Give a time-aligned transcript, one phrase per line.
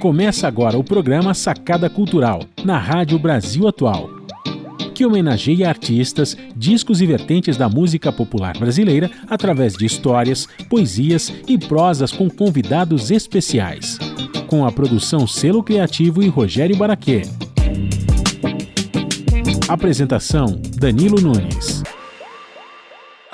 [0.00, 4.08] Começa agora o programa Sacada Cultural, na Rádio Brasil Atual,
[4.94, 11.58] que homenageia artistas, discos e vertentes da música popular brasileira através de histórias, poesias e
[11.58, 13.98] prosas com convidados especiais.
[14.46, 17.20] Com a produção Selo Criativo e Rogério Baraquê.
[19.68, 21.82] Apresentação: Danilo Nunes.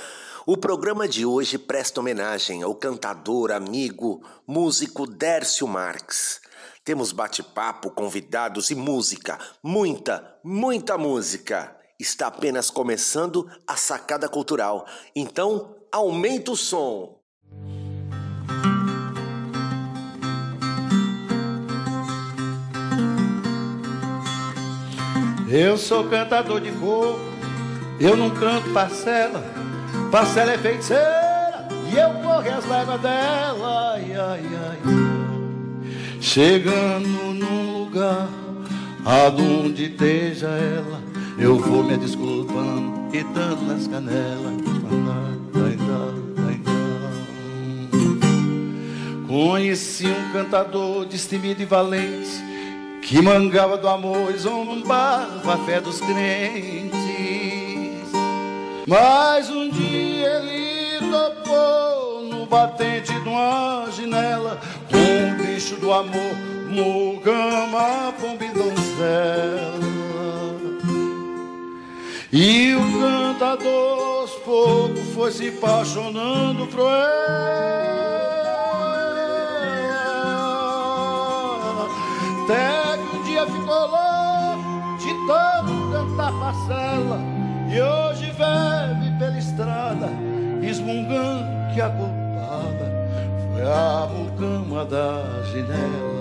[0.47, 6.41] O programa de hoje presta homenagem ao cantador, amigo, músico Dércio Marques.
[6.85, 9.39] Temos bate-papo, convidados e música.
[9.63, 11.77] Muita, muita música.
[11.99, 14.87] Está apenas começando a sacada cultural.
[15.15, 17.21] Então, aumenta o som.
[25.53, 27.19] Eu sou cantador de coco,
[28.01, 29.45] eu não canto parcela.
[30.11, 33.93] Parcela é feiticeira e eu corro as léguas dela.
[33.95, 35.20] Ai, ai, ai.
[36.21, 38.29] Chegando num lugar
[39.05, 41.01] aonde esteja ela,
[41.39, 44.71] eu vou me desculpando e dando nas canelas.
[49.31, 52.31] Conheci um cantador destemido e valente
[53.01, 56.91] que mangava do amor e zombava a fé dos crentes.
[58.89, 62.00] Mas um dia ele topou
[62.51, 64.59] batente de uma janela
[65.61, 66.35] bicho do amor,
[66.69, 69.91] Mugama, pomba e donzela.
[72.33, 77.01] E o cantador aos poucos foi se apaixonando por ela.
[82.45, 87.21] Até que um dia ficou louco de tanto cantar parcela.
[87.69, 90.09] E hoje bebe pela estrada,
[90.63, 91.91] esmungando que a
[93.53, 96.21] foi a cama da janela.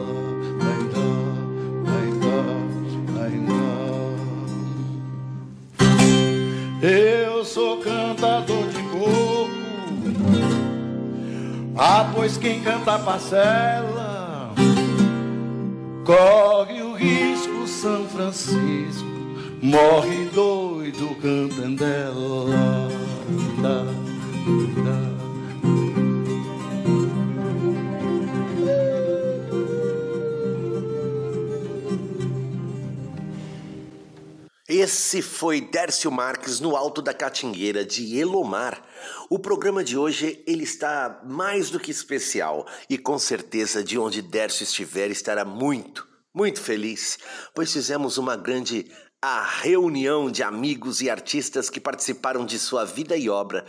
[6.81, 9.49] Eu sou cantador de coco.
[11.75, 14.53] Ah, pois quem canta parcela
[16.05, 19.07] corre o risco São Francisco
[19.61, 22.89] morre doido cantando ela.
[23.61, 23.83] Da,
[24.83, 25.18] da.
[34.69, 38.79] Esse foi Dércio Marques no Alto da Catingueira de Elomar.
[39.27, 44.21] O programa de hoje ele está mais do que especial e com certeza de onde
[44.21, 47.17] Dércio estiver estará muito, muito feliz,
[47.55, 48.85] pois fizemos uma grande
[49.19, 53.65] a reunião de amigos e artistas que participaram de sua vida e obra.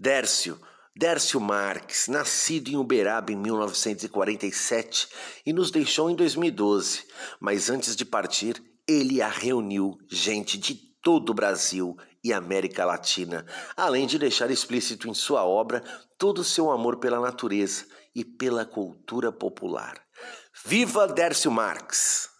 [0.00, 0.58] Dércio,
[0.96, 5.08] Dércio Marques, nascido em Uberaba em 1947
[5.44, 7.04] e nos deixou em 2012,
[7.38, 13.44] mas antes de partir, ele a reuniu gente de todo o Brasil e América Latina,
[13.76, 15.82] além de deixar explícito em sua obra
[16.16, 20.02] todo o seu amor pela natureza e pela cultura popular.
[20.64, 22.37] Viva Dércio Marx!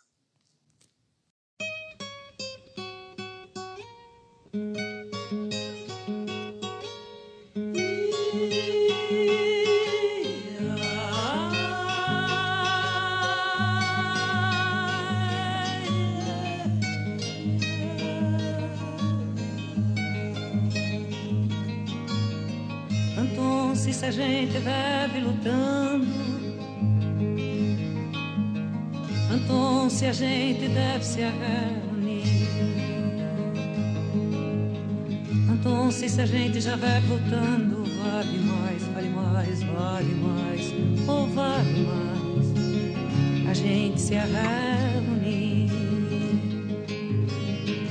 [23.99, 26.07] Se a gente vive lutando.
[29.35, 32.49] Então se a gente deve se reunir.
[35.53, 40.75] Então se a gente já vai lutando, vale mais, vale mais, vale mais,
[41.09, 45.69] ou vale mais a gente se reunir.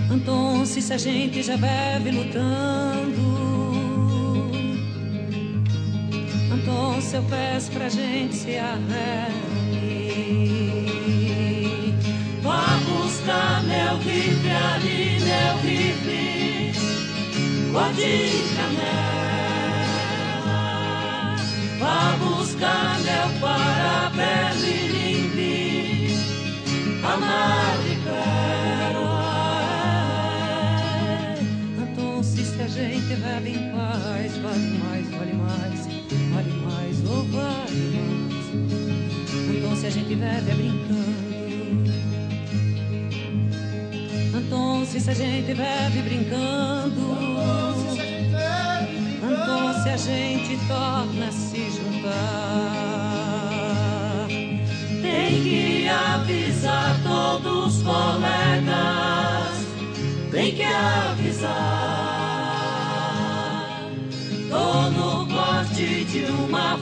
[0.10, 3.37] Então se a gente já vive lutando.
[6.68, 9.32] Então se eu peço pra gente se reunir
[12.42, 16.74] Vá buscar meu rifle ali, meu rifle.
[17.72, 17.94] Cor
[18.58, 19.38] canela.
[21.80, 26.12] Vá buscar meu parabéns e limpe
[27.02, 29.08] Amar e quero
[31.82, 35.77] Então se a gente vive em paz, vale mais, vale mais,
[39.50, 41.28] Então se a gente vive é brincando.
[44.38, 47.18] Então se a gente vive brincando.
[49.24, 52.68] Então se a gente torna a se juntar.
[55.02, 59.68] Tem que avisar todos os colegas.
[60.32, 62.08] Tem que avisar.
[64.50, 66.78] Tô no corte de uma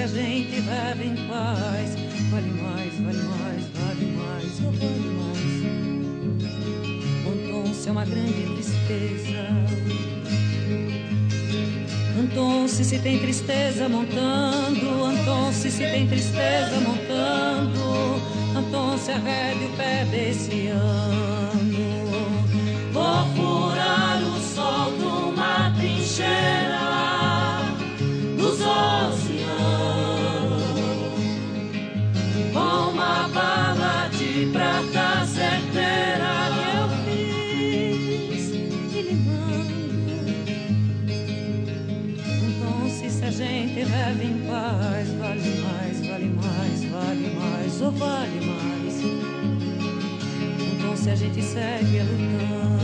[0.00, 1.94] se a gente vive em paz,
[2.30, 5.40] vale mais, vale mais, vale mais, oh, vale mais.
[7.26, 9.44] Então se é uma grande tristeza.
[12.18, 18.22] Anton, se se tem tristeza montando, Anton, se se tem tristeza montando,
[18.56, 22.00] Anton, se arrede o pé desse ano.
[22.92, 26.59] Vou furar o sol de uma trincheira
[44.10, 49.00] gente vive em paz, vale mais, vale mais, vale mais, ou vale mais.
[50.72, 52.80] Então, se a gente segue lutando.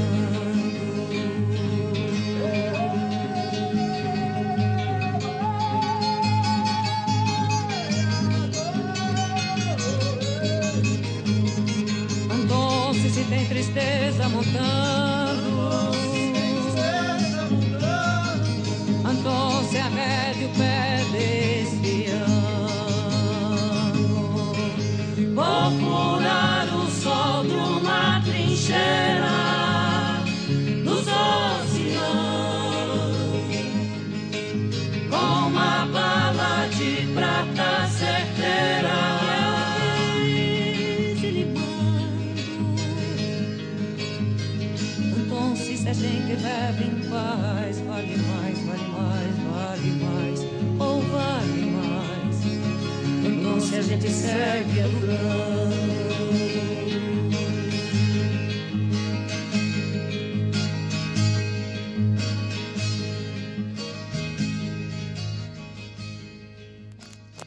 [12.44, 14.95] Então, se tem tristeza montando.
[54.36, 54.76] Segue.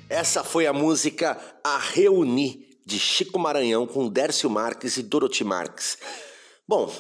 [0.09, 5.97] Essa foi a música A Reuni, de Chico Maranhão com Dércio Marques e Dorothy Marques.
[6.67, 6.91] Bom,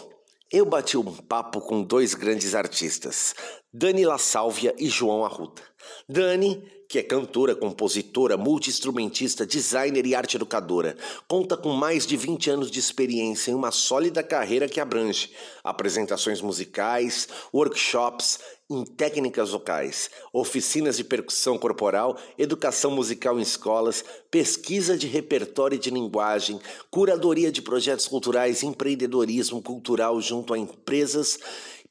[0.51, 3.33] eu bati um papo com dois grandes artistas,
[3.73, 5.61] Dani La Sálvia e João Arruda.
[6.07, 10.97] Dani, que é cantora, compositora, multiinstrumentista, designer e arte educadora,
[11.27, 15.31] conta com mais de 20 anos de experiência em uma sólida carreira que abrange
[15.63, 18.39] apresentações musicais, workshops
[18.71, 25.79] em técnicas vocais, oficinas de percussão corporal, educação musical em escolas, pesquisa de repertório e
[25.79, 26.59] de linguagem,
[26.89, 31.37] curadoria de projetos culturais, empreendedorismo cultural junto a empresas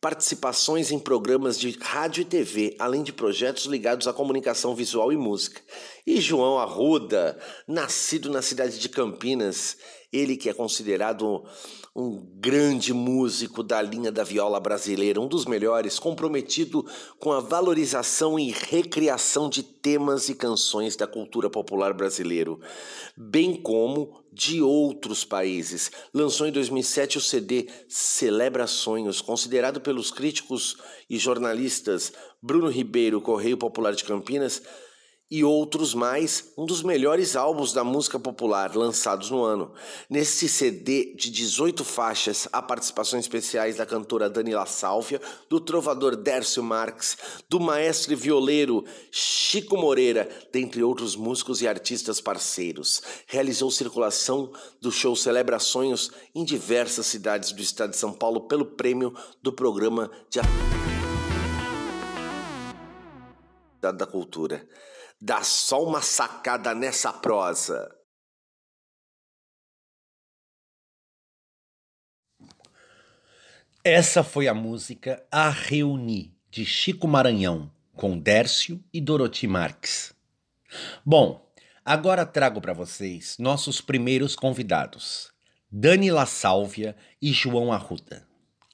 [0.00, 5.16] participações em programas de rádio e TV, além de projetos ligados à comunicação visual e
[5.16, 5.60] música.
[6.06, 7.36] E João Arruda,
[7.66, 9.76] nascido na cidade de Campinas,
[10.12, 11.44] ele que é considerado
[11.94, 16.86] um grande músico da linha da viola brasileira, um dos melhores, comprometido
[17.18, 22.60] com a valorização e recriação de temas e canções da cultura popular brasileiro,
[23.16, 25.90] bem como de outros países.
[26.14, 30.76] Lançou em 2007 o CD Celebra Sonhos, considerado pelos críticos
[31.10, 34.62] e jornalistas Bruno Ribeiro, Correio Popular de Campinas,
[35.30, 39.72] e outros mais, um dos melhores álbuns da música popular lançados no ano.
[40.08, 45.20] Nesse CD de 18 faixas, há participações especiais da cantora Danila Sálvia,
[45.50, 47.18] do trovador Dércio Marques,
[47.48, 53.02] do maestro e violeiro Chico Moreira, dentre outros músicos e artistas parceiros.
[53.26, 58.64] Realizou circulação do show Celebra Sonhos em diversas cidades do estado de São Paulo pelo
[58.64, 60.40] prêmio do programa de
[63.80, 64.66] da cultura.
[65.20, 67.92] Dá só uma sacada nessa prosa.
[73.82, 80.14] Essa foi a música A Reuni, de Chico Maranhão, com Dércio e Dorothy Marques.
[81.04, 81.52] Bom,
[81.84, 85.32] agora trago para vocês nossos primeiros convidados,
[85.68, 88.24] Dani La Sálvia e João Arruda.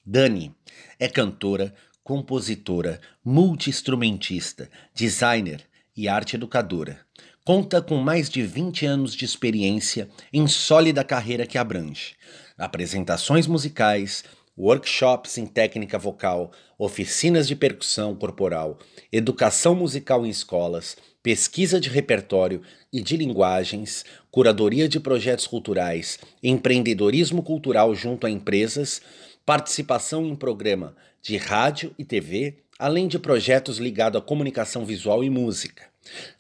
[0.05, 0.55] Dani
[0.99, 7.01] é cantora, compositora, multiinstrumentista, designer e arte educadora,
[7.45, 12.15] conta com mais de 20 anos de experiência em sólida carreira que abrange
[12.57, 14.25] apresentações musicais,
[14.57, 18.79] workshops em técnica vocal, oficinas de percussão corporal,
[19.11, 27.43] educação musical em escolas, pesquisa de repertório e de linguagens, curadoria de projetos culturais, empreendedorismo
[27.43, 29.03] cultural junto a empresas,
[29.45, 35.31] participação em programa de rádio e TV, além de projetos ligados à comunicação visual e
[35.31, 35.85] música.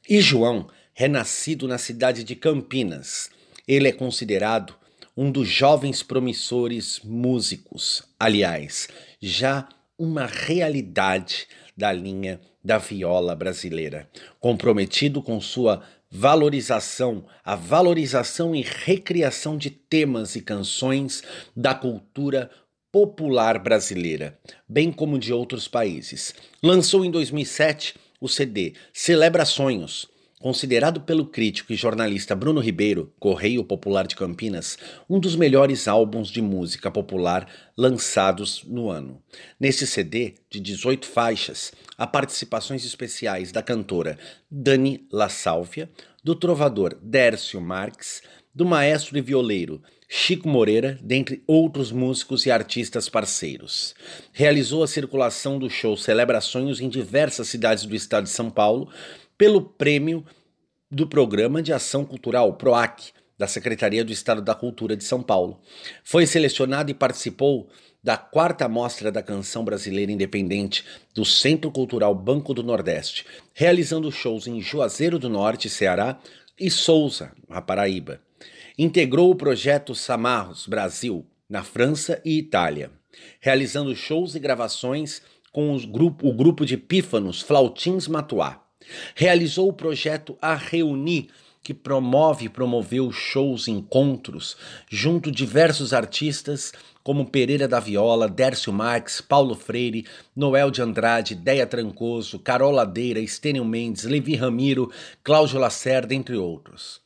[0.08, 3.30] E João, renascido na cidade de Campinas,
[3.66, 4.74] ele é considerado
[5.16, 8.88] um dos jovens promissores músicos, aliás,
[9.20, 14.08] já uma realidade da linha da viola brasileira,
[14.40, 21.22] comprometido com sua valorização, a valorização e recriação de temas e canções
[21.56, 22.50] da cultura
[22.94, 26.32] popular brasileira, bem como de outros países.
[26.62, 30.08] Lançou em 2007 o CD Celebra Sonhos,
[30.40, 34.78] considerado pelo crítico e jornalista Bruno Ribeiro, Correio Popular de Campinas,
[35.10, 39.20] um dos melhores álbuns de música popular lançados no ano.
[39.58, 44.16] Nesse CD, de 18 faixas, há participações especiais da cantora
[44.48, 45.90] Dani La Sálvia,
[46.22, 48.22] do trovador Dércio Marques,
[48.54, 53.94] do maestro e violeiro Chico Moreira, dentre outros músicos e artistas parceiros.
[54.32, 58.88] Realizou a circulação do show Celebrações em diversas cidades do estado de São Paulo,
[59.36, 60.24] pelo prêmio
[60.90, 65.60] do Programa de Ação Cultural PROAC, da Secretaria do Estado da Cultura de São Paulo.
[66.04, 67.68] Foi selecionado e participou
[68.02, 70.84] da quarta mostra da canção brasileira independente
[71.14, 76.20] do Centro Cultural Banco do Nordeste, realizando shows em Juazeiro do Norte, Ceará,
[76.60, 78.20] e Souza, na Paraíba.
[78.76, 82.90] Integrou o projeto Samarros Brasil, na França e Itália,
[83.38, 88.60] realizando shows e gravações com grupo, o grupo de pífanos Flautins Matuá.
[89.14, 91.28] Realizou o projeto A Reunir,
[91.62, 94.56] que promove e promoveu shows encontros
[94.90, 96.72] junto diversos artistas
[97.04, 100.04] como Pereira da Viola, Dércio Marques, Paulo Freire,
[100.34, 104.90] Noel de Andrade, Deia Trancoso, Carol Ladeira, Estênio Mendes, Levi Ramiro,
[105.22, 107.03] Cláudio Lacerda, entre outros.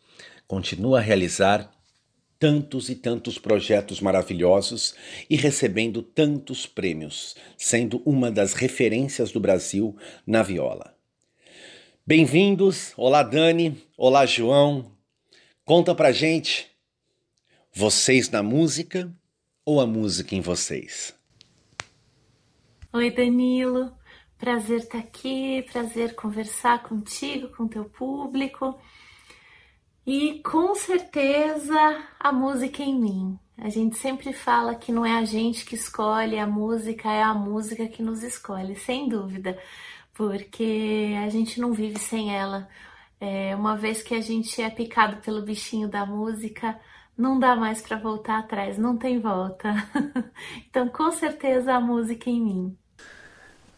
[0.48, 1.70] Continua a realizar
[2.38, 4.94] tantos e tantos projetos maravilhosos
[5.28, 9.94] e recebendo tantos prêmios, sendo uma das referências do Brasil
[10.26, 10.96] na viola.
[12.06, 12.94] Bem-vindos.
[12.96, 13.76] Olá, Dani.
[13.94, 14.90] Olá, João.
[15.66, 16.66] Conta pra gente.
[17.70, 19.14] Vocês na música
[19.66, 21.14] ou a música em vocês?
[22.90, 23.92] Oi, Danilo.
[24.38, 28.80] Prazer estar aqui, prazer conversar contigo, com teu público.
[30.10, 33.38] E com certeza a música em mim.
[33.58, 37.34] A gente sempre fala que não é a gente que escolhe a música, é a
[37.34, 39.58] música que nos escolhe, sem dúvida
[40.18, 42.68] porque a gente não vive sem ela.
[43.20, 46.76] É, uma vez que a gente é picado pelo bichinho da música,
[47.16, 49.72] não dá mais para voltar atrás, não tem volta.
[50.68, 52.78] então, com certeza, a música em mim.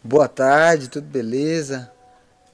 [0.02, 1.92] Boa tarde, tudo beleza?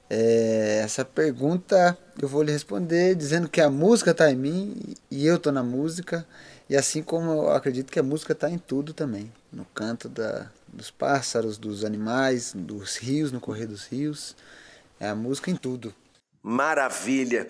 [0.09, 5.27] É, essa pergunta eu vou lhe responder dizendo que a música está em mim e
[5.27, 6.27] eu estou na música,
[6.71, 10.51] e assim como eu acredito que a música está em tudo também no canto da,
[10.69, 14.37] dos pássaros, dos animais, dos rios, no correr dos rios.
[15.01, 15.95] É a música em tudo.
[16.43, 17.49] Maravilha!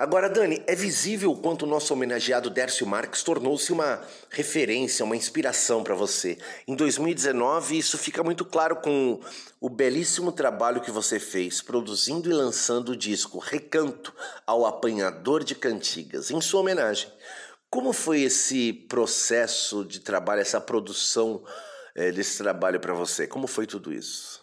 [0.00, 5.14] Agora, Dani, é visível o quanto o nosso homenageado Dércio Marques tornou-se uma referência, uma
[5.14, 6.38] inspiração para você.
[6.66, 9.20] Em 2019, isso fica muito claro com
[9.60, 14.14] o belíssimo trabalho que você fez, produzindo e lançando o disco Recanto
[14.46, 17.12] ao Apanhador de Cantigas, em sua homenagem.
[17.68, 21.44] Como foi esse processo de trabalho, essa produção
[21.94, 23.26] é, desse trabalho para você?
[23.26, 24.39] Como foi tudo isso?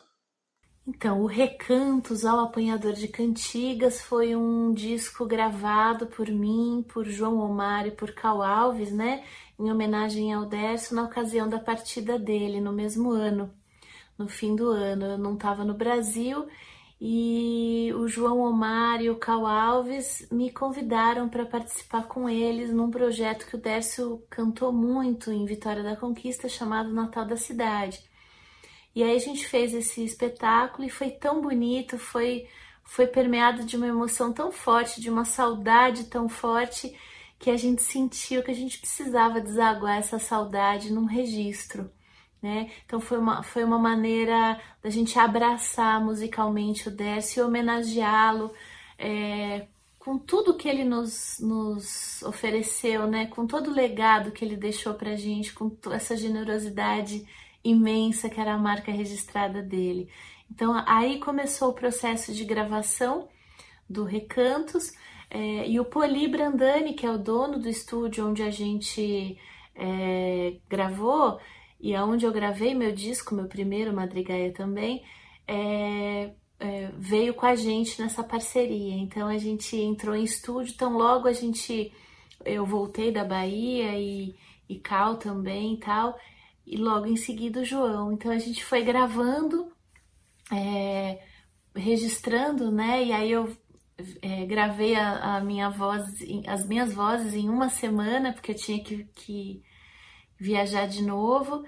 [0.90, 7.40] Então, o Recantos ao Apanhador de Cantigas foi um disco gravado por mim, por João
[7.40, 9.26] Omar e por Cal Alves, né?
[9.60, 13.54] Em homenagem ao Décio, na ocasião da partida dele, no mesmo ano,
[14.18, 15.06] no fim do ano.
[15.06, 16.48] Eu não estava no Brasil
[17.02, 22.90] e o João Omar e o Cal Alves me convidaram para participar com eles num
[22.90, 28.07] projeto que o Décio cantou muito em Vitória da Conquista, chamado Natal da Cidade.
[28.98, 32.48] E aí a gente fez esse espetáculo e foi tão bonito, foi
[32.84, 36.98] foi permeado de uma emoção tão forte, de uma saudade tão forte
[37.38, 41.92] que a gente sentiu que a gente precisava desaguar essa saudade num registro
[42.42, 42.72] né?
[42.86, 48.54] Então foi uma, foi uma maneira da gente abraçar musicalmente o Décio e homenageá-lo
[48.98, 49.68] é,
[50.00, 53.28] com tudo que ele nos, nos ofereceu, né?
[53.28, 57.26] Com todo o legado que ele deixou pra gente, com essa generosidade
[57.64, 60.10] imensa que era a marca registrada dele.
[60.50, 63.28] Então aí começou o processo de gravação
[63.90, 64.94] do Recantos.
[65.30, 69.38] É, e o Poli Brandani, que é o dono do estúdio onde a gente
[69.76, 71.40] é, gravou,
[71.80, 75.04] e aonde eu gravei meu disco, meu primeiro, Madrigaia também,
[75.48, 78.96] é, é, veio com a gente nessa parceria.
[78.96, 81.92] Então a gente entrou em estúdio, então logo a gente
[82.46, 84.36] eu voltei da Bahia e,
[84.70, 86.18] e Cal também e tal,
[86.68, 88.12] e logo em seguida o João.
[88.12, 89.72] Então a gente foi gravando,
[90.52, 91.24] é,
[91.74, 93.06] registrando, né?
[93.06, 93.56] E aí eu
[94.22, 96.04] é, gravei a, a, minha voz,
[96.46, 99.64] as minhas vozes em uma semana, porque eu tinha que, que
[100.38, 101.64] viajar de novo.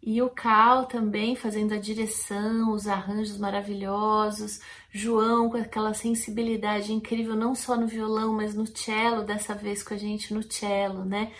[0.00, 4.60] E o Cal também fazendo a direção, os arranjos maravilhosos,
[4.92, 9.94] João com aquela sensibilidade incrível, não só no violão, mas no cello, dessa vez com
[9.94, 11.32] a gente no cello, né?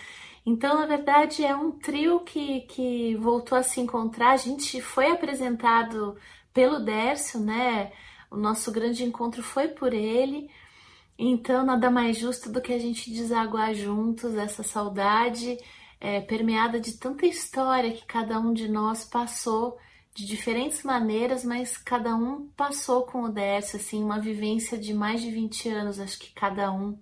[0.46, 4.32] Então, na verdade, é um trio que, que voltou a se encontrar.
[4.32, 6.16] A gente foi apresentado
[6.52, 7.92] pelo Dércio, né?
[8.30, 10.50] O nosso grande encontro foi por ele.
[11.18, 15.56] Então, nada mais justo do que a gente desaguar juntos essa saudade
[16.00, 19.78] é, permeada de tanta história que cada um de nós passou
[20.14, 25.20] de diferentes maneiras, mas cada um passou com o Décio, assim, uma vivência de mais
[25.22, 26.98] de 20 anos, acho que cada um,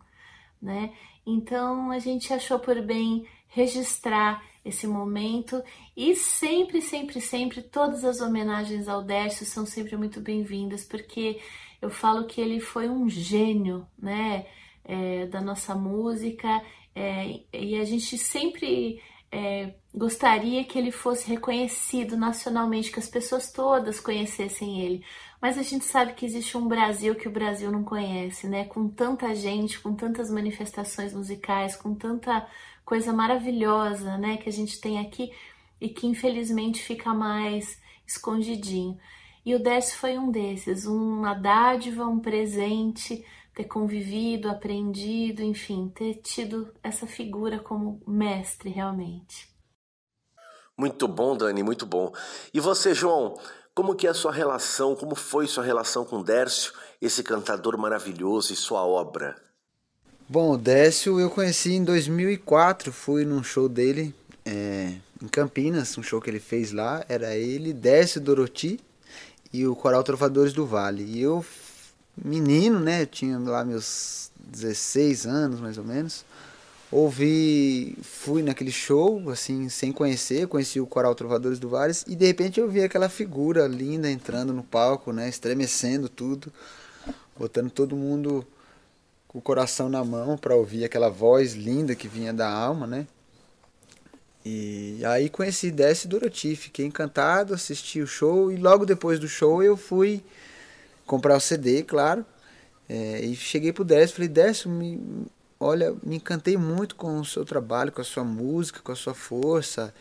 [0.60, 0.94] né?
[1.26, 5.62] Então a gente achou por bem registrar esse momento
[5.96, 11.40] e sempre, sempre, sempre todas as homenagens ao Décio são sempre muito bem-vindas, porque
[11.80, 14.46] eu falo que ele foi um gênio, né?
[14.84, 16.60] É, da nossa música
[16.94, 19.00] é, e a gente sempre
[19.30, 25.04] é, gostaria que ele fosse reconhecido nacionalmente, que as pessoas todas conhecessem ele.
[25.42, 28.64] Mas a gente sabe que existe um Brasil que o Brasil não conhece, né?
[28.64, 32.46] Com tanta gente, com tantas manifestações musicais, com tanta
[32.84, 34.36] coisa maravilhosa, né?
[34.36, 35.32] Que a gente tem aqui
[35.80, 38.96] e que infelizmente fica mais escondidinho.
[39.44, 46.14] E o Décio foi um desses, uma dádiva, um presente ter convivido, aprendido, enfim, ter
[46.22, 49.50] tido essa figura como mestre realmente.
[50.78, 52.12] Muito bom, Dani, muito bom.
[52.54, 53.34] E você, João,
[53.74, 58.52] como que é a sua relação, como foi sua relação com Dércio, esse cantador maravilhoso
[58.52, 59.36] e sua obra?
[60.28, 66.20] Bom, Décio eu conheci em 2004, fui num show dele é, em Campinas, um show
[66.20, 68.80] que ele fez lá, era ele, Décio Doroti
[69.52, 71.04] e o Coral Trovadores do Vale.
[71.04, 71.44] E eu
[72.16, 73.04] menino, né?
[73.04, 76.24] Tinha lá meus 16 anos, mais ou menos.
[76.92, 82.26] Ouvi, fui naquele show, assim, sem conhecer, conheci o Coral Trovadores do Vares e de
[82.26, 85.26] repente eu vi aquela figura linda entrando no palco, né?
[85.26, 86.52] Estremecendo tudo,
[87.34, 88.46] botando todo mundo
[89.26, 93.06] com o coração na mão para ouvir aquela voz linda que vinha da alma, né?
[94.44, 99.62] E aí conheci Desce Dorothy, fiquei encantado, assisti o show e logo depois do show
[99.62, 100.22] eu fui
[101.06, 102.22] comprar o CD, claro.
[102.86, 105.00] É, e cheguei pro Décio, falei, Décio, me,
[105.62, 109.14] olha, me encantei muito com o seu trabalho, com a sua música, com a sua
[109.14, 109.94] força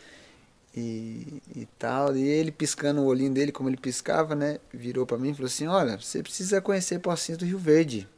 [0.74, 2.16] e, e tal.
[2.16, 4.58] E ele piscando o olhinho dele, como ele piscava, né?
[4.72, 8.08] Virou para mim e falou assim, olha, você precisa conhecer Pocinhos do Rio Verde.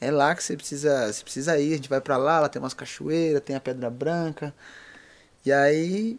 [0.00, 2.60] É lá que você precisa, você precisa ir, a gente vai para lá, lá tem
[2.60, 4.54] umas cachoeiras, tem a Pedra Branca.
[5.44, 6.18] E aí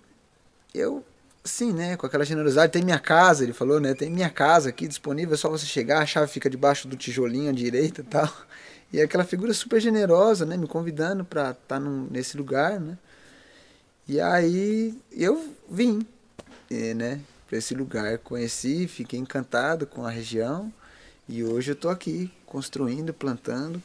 [0.74, 1.04] eu
[1.44, 1.98] Sim, né?
[1.98, 2.72] Com aquela generosidade.
[2.72, 3.94] Tem minha casa, ele falou, né?
[3.94, 7.50] Tem minha casa aqui disponível, é só você chegar, a chave fica debaixo do tijolinho
[7.50, 8.32] à direita e tal.
[8.93, 10.56] E aquela figura super generosa, né?
[10.56, 12.97] Me convidando para estar tá nesse lugar, né?
[14.08, 16.06] E aí eu vim,
[16.95, 17.19] né?
[17.47, 20.71] Para esse lugar, conheci, fiquei encantado com a região.
[21.27, 23.82] E hoje eu tô aqui construindo, plantando.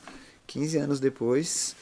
[0.47, 1.75] 15 anos depois,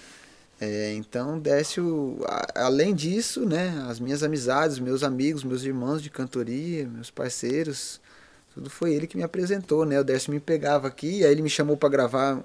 [0.59, 2.19] é, então, Décio,
[2.55, 8.01] além disso, né, as minhas amizades, meus amigos, meus irmãos de cantoria, meus parceiros,
[8.57, 10.01] tudo foi ele que me apresentou, né?
[10.01, 12.43] O Décio me pegava aqui, aí ele me chamou para gravar,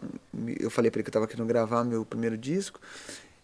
[0.59, 2.81] eu falei para ele que eu estava querendo gravar meu primeiro disco.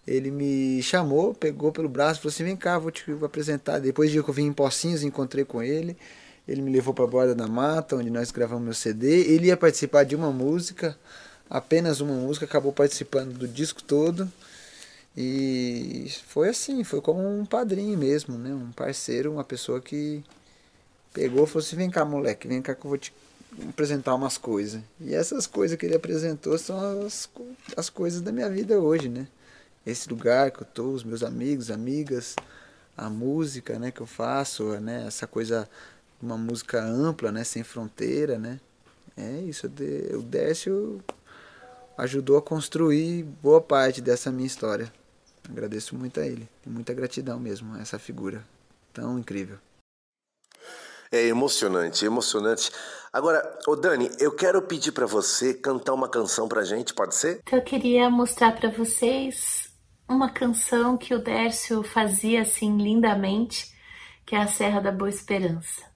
[0.06, 3.80] Ele me chamou, pegou pelo braço, falou assim: "Vem cá, vou te apresentar".
[3.80, 5.96] Depois de que eu vim em Pocinhos, encontrei com ele.
[6.46, 9.22] Ele me levou para a borda da mata, onde nós gravamos meu CD.
[9.34, 10.98] Ele ia participar de uma música,
[11.50, 14.30] apenas uma música, acabou participando do disco todo.
[15.16, 18.54] E foi assim, foi como um padrinho mesmo, né?
[18.54, 20.22] Um parceiro, uma pessoa que
[21.18, 23.12] pegou e falou assim, vem cá moleque, vem cá que eu vou te
[23.70, 24.84] apresentar umas coisas.
[25.02, 27.28] E essas coisas que ele apresentou são as,
[27.76, 29.28] as coisas da minha vida hoje, né?
[29.84, 32.36] Esse lugar que eu tô, os meus amigos, amigas,
[32.96, 35.68] a música, né, que eu faço, né, essa coisa,
[36.22, 38.60] uma música ampla, né, sem fronteira, né?
[39.16, 41.04] É isso, o Décio
[41.98, 44.94] ajudou a construir boa parte dessa minha história.
[45.50, 46.48] Agradeço muito a ele.
[46.64, 48.46] Muita gratidão mesmo a essa figura
[48.94, 49.58] tão incrível.
[51.12, 52.72] É emocionante, emocionante.
[53.12, 57.40] Agora, ô Dani, eu quero pedir para você cantar uma canção pra gente, pode ser?
[57.42, 59.72] Então eu queria mostrar para vocês
[60.08, 63.74] uma canção que o Dércio fazia assim lindamente,
[64.26, 65.87] que é a Serra da Boa Esperança.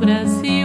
[0.00, 0.59] Coisa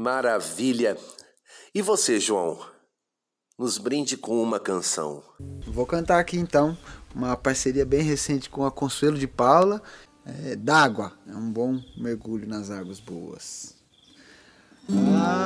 [0.00, 0.96] Maravilha.
[1.74, 2.58] E você, João?
[3.58, 5.22] Nos brinde com uma canção.
[5.66, 6.74] Vou cantar aqui então
[7.14, 9.82] uma parceria bem recente com a Consuelo de Paula,
[10.24, 11.12] é, D'Água.
[11.28, 13.74] É um bom mergulho nas águas boas.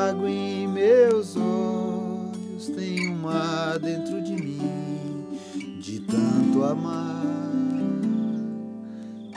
[0.09, 7.25] Água em meus olhos tem um mar dentro de mim, de tanto amar.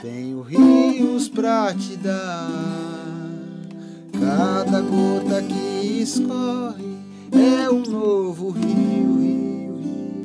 [0.00, 2.87] Tenho rios pra te dar.
[4.20, 6.98] Cada gota que escorre
[7.30, 10.16] é um novo rio, rio, rio,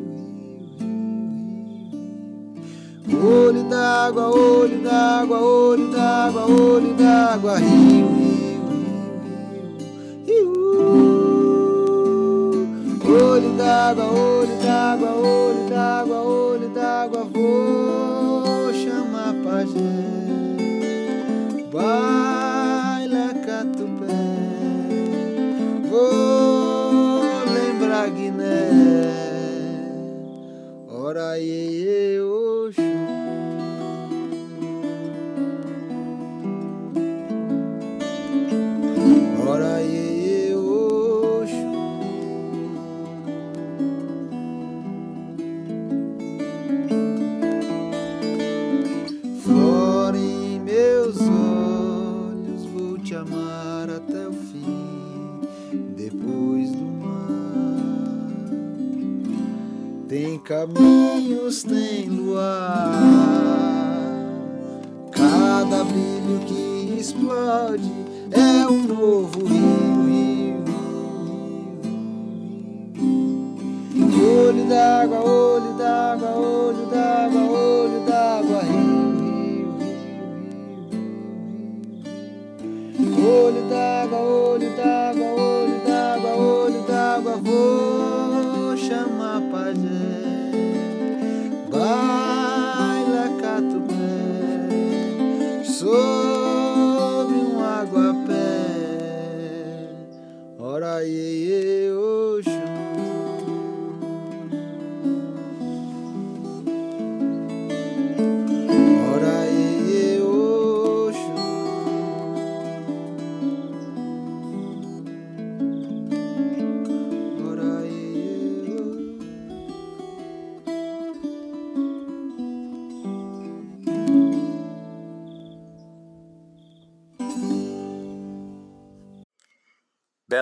[3.06, 3.23] rio, rio.
[3.23, 8.63] Olho d'água, olho d'água, olho d'água, olho d'água, rio, rio,
[10.25, 10.53] rio, rio.
[13.06, 20.34] Olho d'água, olho d'água, olho d'água, olho d'água, vou chamar pajé.
[21.75, 22.12] Ora
[60.43, 63.01] caminhos, tem luar,
[65.12, 67.89] cada brilho que explode
[68.32, 70.63] é um novo rio, rio,
[73.95, 74.49] rio, rio.
[74.49, 75.19] Olho d'água,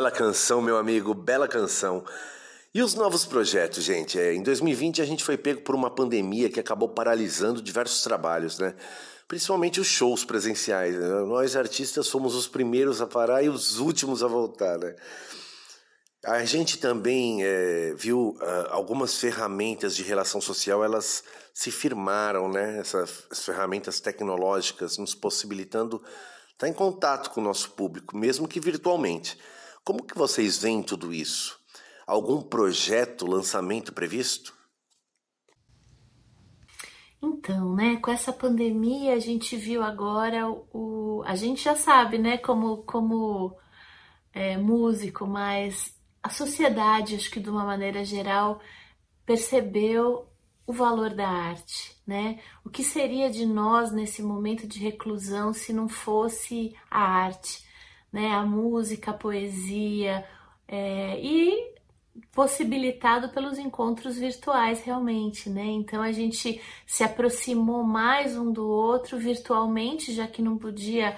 [0.02, 2.04] Bela canção, meu amigo, bela canção.
[2.74, 4.20] E os novos projetos, gente?
[4.20, 8.58] É, em 2020 a gente foi pego por uma pandemia que acabou paralisando diversos trabalhos,
[8.58, 8.74] né?
[9.28, 10.96] Principalmente os shows presenciais.
[10.96, 11.08] né?
[11.28, 14.96] Nós artistas fomos os primeiros a parar e os últimos a voltar, né?
[16.26, 22.80] A gente também é, viu ah, algumas ferramentas de relação social, elas se firmaram, né?
[22.80, 26.02] Essas ferramentas tecnológicas nos possibilitando
[26.54, 29.38] estar em contato com o nosso público, mesmo que virtualmente.
[29.84, 31.60] Como que vocês veem tudo isso?
[32.06, 34.54] Algum projeto, lançamento previsto?
[37.22, 42.38] Então, né, com essa pandemia a gente viu agora o, a gente já sabe, né,
[42.38, 43.56] como como
[44.34, 48.60] é, músico, mas a sociedade, acho que de uma maneira geral,
[49.26, 50.28] percebeu
[50.66, 52.40] o valor da arte, né?
[52.64, 57.66] O que seria de nós nesse momento de reclusão se não fosse a arte,
[58.12, 58.32] né?
[58.34, 60.26] A música, a poesia
[60.68, 61.72] é, e
[62.32, 65.66] possibilitado pelos encontros virtuais realmente, né?
[65.66, 71.18] Então a gente se aproximou mais um do outro virtualmente, já que não podia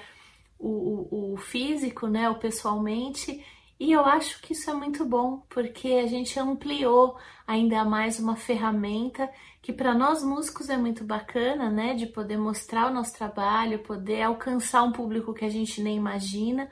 [0.60, 2.30] o, o, o físico, né?
[2.30, 3.44] O pessoalmente.
[3.84, 8.38] E eu acho que isso é muito bom, porque a gente ampliou ainda mais uma
[8.38, 9.30] ferramenta
[9.62, 11.94] que para nós músicos é muito bacana, né?
[11.94, 16.72] De poder mostrar o nosso trabalho, poder alcançar um público que a gente nem imagina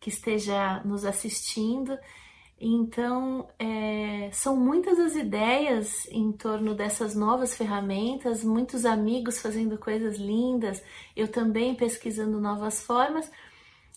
[0.00, 1.96] que esteja nos assistindo.
[2.60, 10.18] Então, é, são muitas as ideias em torno dessas novas ferramentas, muitos amigos fazendo coisas
[10.18, 10.82] lindas,
[11.14, 13.30] eu também pesquisando novas formas.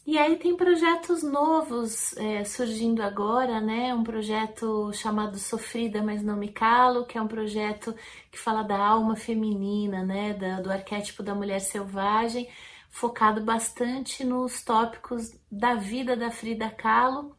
[0.05, 3.93] E aí tem projetos novos é, surgindo agora, né?
[3.93, 7.95] Um projeto chamado Sofrida, mas não me calo, que é um projeto
[8.29, 10.33] que fala da alma feminina, né?
[10.33, 12.49] Da, do arquétipo da mulher selvagem,
[12.89, 17.35] focado bastante nos tópicos da vida da Frida Kahlo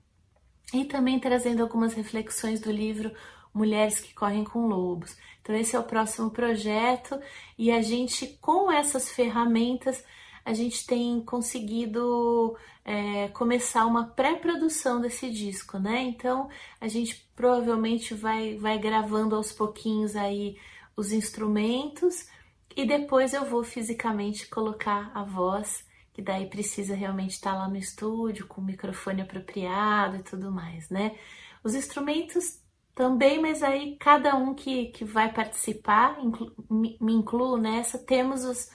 [0.73, 3.13] e também trazendo algumas reflexões do livro
[3.53, 5.17] Mulheres que Correm com Lobos.
[5.43, 7.21] Então, esse é o próximo projeto
[7.59, 10.03] e a gente, com essas ferramentas,
[10.45, 16.03] a gente tem conseguido é, começar uma pré-produção desse disco, né?
[16.03, 16.49] Então,
[16.81, 20.59] a gente provavelmente vai, vai gravando aos pouquinhos aí
[20.97, 22.29] os instrumentos
[22.77, 27.77] e depois eu vou fisicamente colocar a voz que daí precisa realmente estar lá no
[27.77, 31.17] estúdio com o microfone apropriado e tudo mais, né?
[31.63, 32.61] Os instrumentos
[32.95, 38.45] também, mas aí cada um que, que vai participar, inclu, me, me incluo nessa, temos
[38.45, 38.71] os,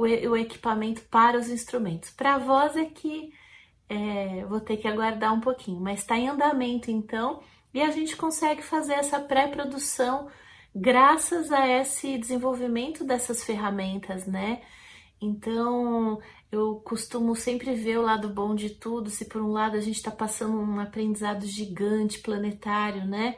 [0.00, 2.10] o, o equipamento para os instrumentos.
[2.10, 3.32] Para a voz é que
[3.88, 7.42] é, vou ter que aguardar um pouquinho, mas está em andamento então,
[7.74, 10.28] e a gente consegue fazer essa pré-produção
[10.74, 14.62] graças a esse desenvolvimento dessas ferramentas, né?
[15.20, 19.10] Então, eu costumo sempre ver o lado bom de tudo.
[19.10, 23.36] Se por um lado a gente está passando um aprendizado gigante, planetário, né?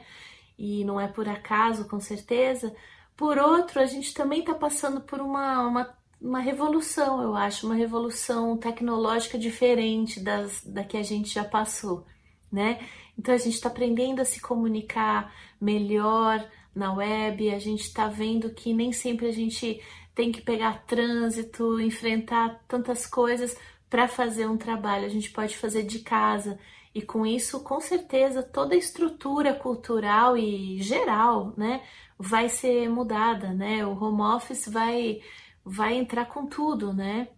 [0.59, 2.75] E não é por acaso, com certeza.
[3.16, 7.75] Por outro, a gente também está passando por uma, uma, uma, revolução, eu acho, uma
[7.75, 12.07] revolução tecnológica diferente das, da que a gente já passou,
[12.51, 12.81] né?
[13.19, 18.51] Então a gente está aprendendo a se comunicar melhor na web, a gente está vendo
[18.51, 19.83] que nem sempre a gente
[20.15, 23.57] tem que pegar trânsito, enfrentar tantas coisas
[23.91, 26.59] para fazer um trabalho, a gente pode fazer de casa.
[26.95, 31.83] E com isso, com certeza, toda a estrutura cultural e geral, né,
[32.19, 33.85] vai ser mudada, né?
[33.87, 35.21] O home office vai
[35.64, 37.29] vai entrar com tudo, né?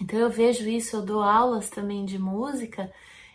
[0.00, 2.92] Então eu vejo isso, eu dou aulas também de música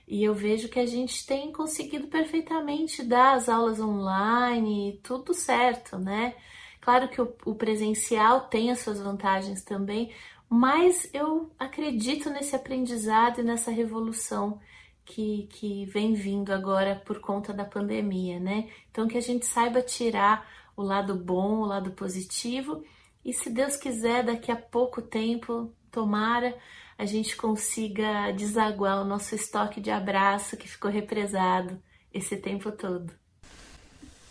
[0.08, 5.98] e eu vejo que a gente tem conseguido perfeitamente dar as aulas online, tudo certo,
[5.98, 6.36] né?
[6.82, 10.12] Claro que o, o presencial tem as suas vantagens também,
[10.50, 14.60] mas eu acredito nesse aprendizado e nessa revolução
[15.06, 18.70] que, que vem vindo agora por conta da pandemia, né?
[18.92, 22.84] Então que a gente saiba tirar o lado bom, o lado positivo,
[23.24, 26.56] e se Deus quiser, daqui a pouco tempo, tomara,
[26.98, 31.82] a gente consiga desaguar o nosso estoque de abraço que ficou represado
[32.14, 33.12] esse tempo todo.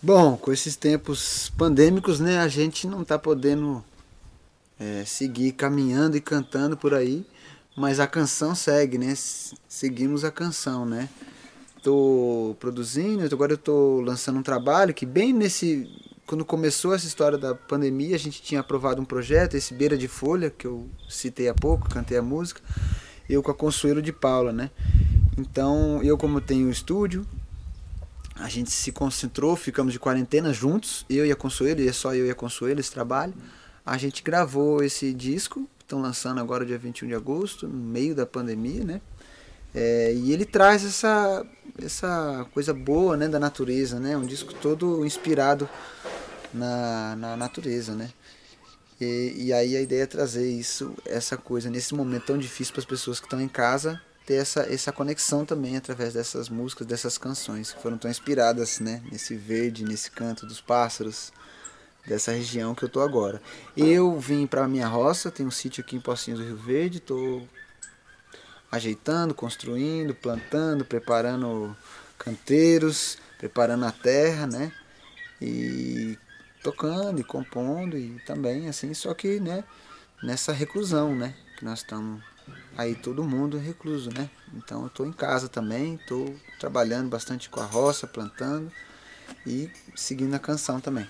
[0.01, 3.85] Bom, com esses tempos pandêmicos, né, a gente não está podendo
[4.79, 7.27] é, seguir caminhando e cantando por aí,
[7.77, 9.14] mas a canção segue, né?
[9.68, 11.09] Seguimos a canção, né?
[11.83, 15.88] Tô produzindo, agora eu tô lançando um trabalho que bem nesse
[16.29, 20.07] quando começou essa história da pandemia, a gente tinha aprovado um projeto, esse Beira de
[20.07, 22.61] Folha, que eu citei há pouco, cantei a música,
[23.27, 24.71] eu com a Consuelo de Paula, né?
[25.38, 27.27] Então, eu como tenho um estúdio,
[28.35, 32.14] a gente se concentrou, ficamos de quarentena juntos, eu e a Consuelo, e é só
[32.14, 33.33] eu e a Consuelo esse trabalho.
[33.85, 38.27] A gente gravou esse disco, estão lançando agora dia 21 de agosto, no meio da
[38.27, 39.01] pandemia, né?
[39.74, 41.46] É, e ele traz essa,
[41.83, 44.16] essa coisa boa né, da natureza, né?
[44.16, 45.68] Um disco todo inspirado
[46.52, 48.11] na, na natureza, né?
[49.00, 52.81] E, e aí a ideia é trazer isso, essa coisa, nesse momento tão difícil para
[52.81, 57.16] as pessoas que estão em casa, ter essa, essa conexão também através dessas músicas, dessas
[57.16, 59.02] canções que foram tão inspiradas, né?
[59.11, 61.33] Nesse verde, nesse canto dos pássaros,
[62.07, 63.40] dessa região que eu tô agora.
[63.76, 67.42] Eu vim para minha roça, tenho um sítio aqui em Pocinhos do Rio Verde, tô
[68.70, 71.76] ajeitando, construindo, plantando, preparando
[72.18, 74.72] canteiros, preparando a terra, né?
[75.40, 76.18] E
[76.62, 79.62] tocando e compondo e também assim, só que, né,
[80.22, 82.22] nessa reclusão, né, que nós estamos
[82.76, 84.28] aí todo mundo recluso, né?
[84.54, 88.72] Então eu estou em casa também, estou trabalhando bastante com a roça, plantando
[89.46, 91.09] e seguindo a canção também.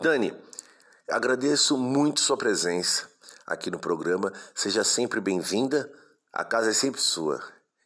[0.00, 0.34] Dani,
[1.08, 3.10] agradeço muito sua presença
[3.46, 4.32] aqui no programa.
[4.54, 5.90] Seja sempre bem-vinda.
[6.32, 7.42] A casa é sempre sua.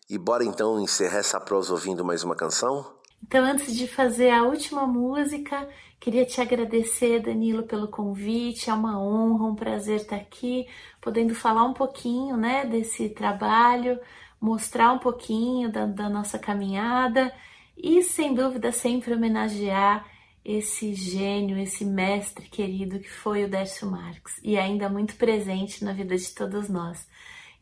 [0.08, 2.94] E bora então encerrar essa prosa ouvindo mais uma canção?
[3.20, 8.70] Então, antes de fazer a última música, queria te agradecer, Danilo, pelo convite.
[8.70, 10.68] É uma honra, um prazer estar aqui,
[11.00, 13.98] podendo falar um pouquinho né, desse trabalho,
[14.40, 17.34] mostrar um pouquinho da, da nossa caminhada
[17.76, 20.06] e, sem dúvida, sempre homenagear
[20.44, 25.92] esse gênio, esse mestre querido que foi o Décio Marques e ainda muito presente na
[25.92, 27.08] vida de todos nós.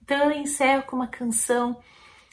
[0.05, 1.81] Então eu encerro com uma canção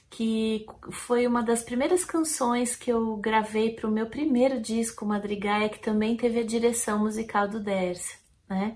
[0.09, 5.69] que foi uma das primeiras canções que eu gravei para o meu primeiro disco, Madrigaia,
[5.69, 8.75] que também teve a direção musical do Dércio, né?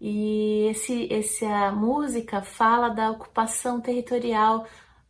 [0.00, 4.66] E esse, essa música fala da ocupação territorial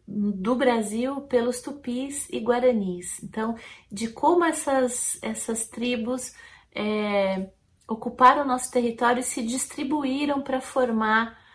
[0.07, 3.21] do Brasil pelos tupis e guaranis.
[3.23, 3.57] Então,
[3.91, 6.35] de como essas, essas tribos
[6.73, 7.49] é,
[7.89, 11.46] ocuparam o nosso território e se distribuíram para formar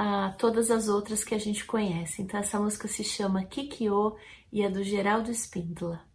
[0.00, 2.22] a todas as outras que a gente conhece.
[2.22, 4.14] Então essa música se chama Kikyo
[4.52, 6.06] e é do Geraldo Espíndola.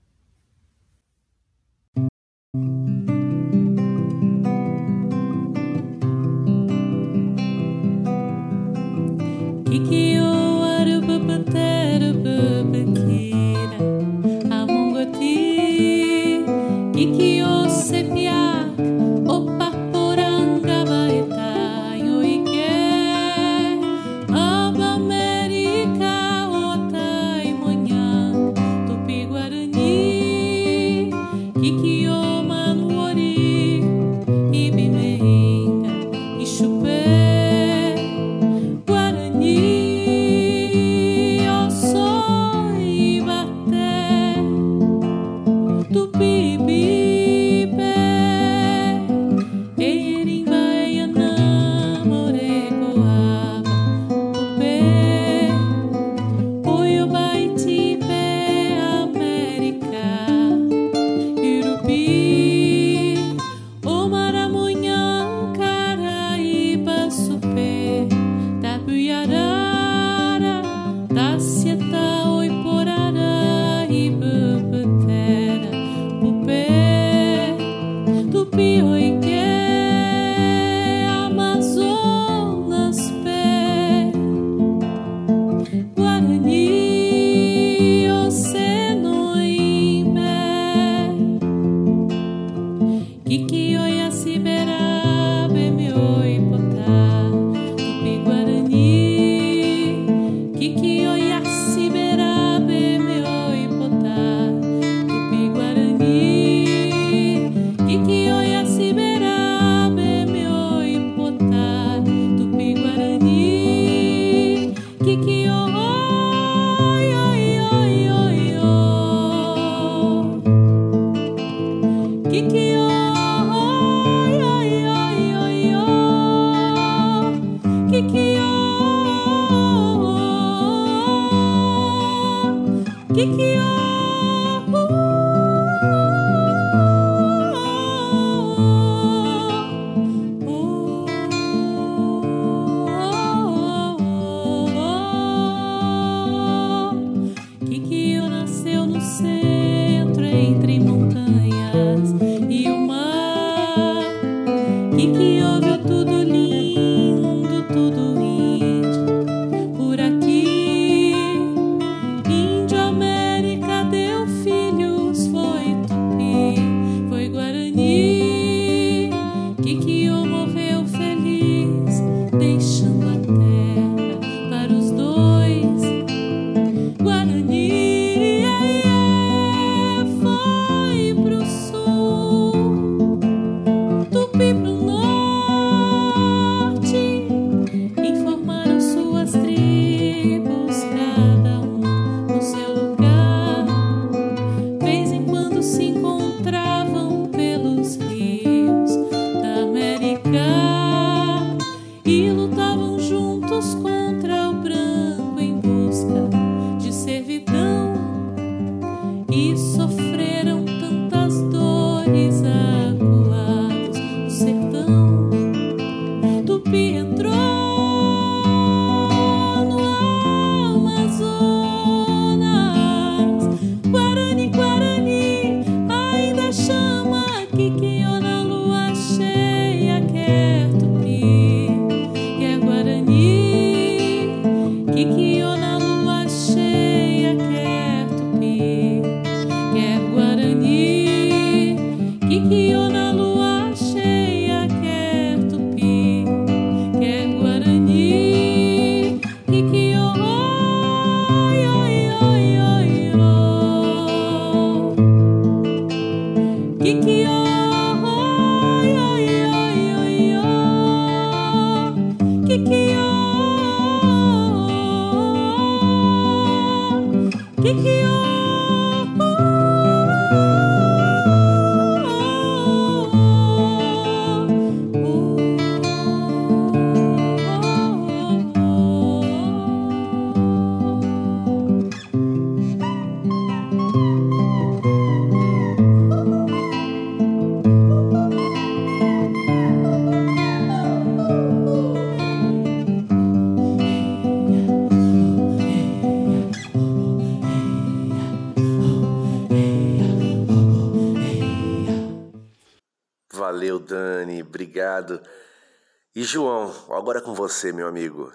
[307.03, 308.31] Agora é com você, meu amigo.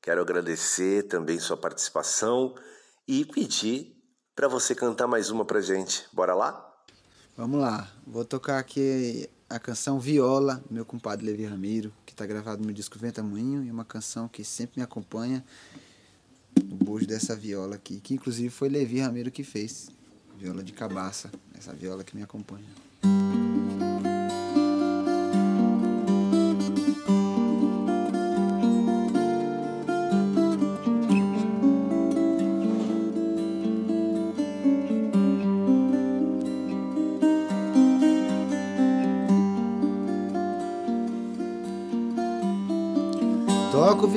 [0.00, 2.54] Quero agradecer também sua participação
[3.06, 3.94] e pedir
[4.34, 6.06] para você cantar mais uma pra gente.
[6.10, 6.74] Bora lá?
[7.36, 7.86] Vamos lá.
[8.06, 12.98] Vou tocar aqui a canção Viola, meu compadre Levi Ramiro, que está gravado no disco
[12.98, 15.44] Venta Moinho, e uma canção que sempre me acompanha,
[16.56, 19.90] o bojo dessa viola aqui, que inclusive foi Levi Ramiro que fez.
[20.38, 22.87] Viola de cabaça, essa viola que me acompanha.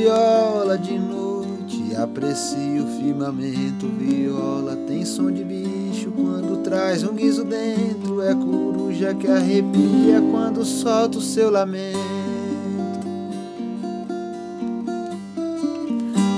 [0.02, 3.88] Viola de noite, aprecio o firmamento.
[3.99, 8.20] Viola tem som de bicho quando traz um guiso dentro.
[8.24, 11.99] É coruja que arrepia quando solta o seu lamento.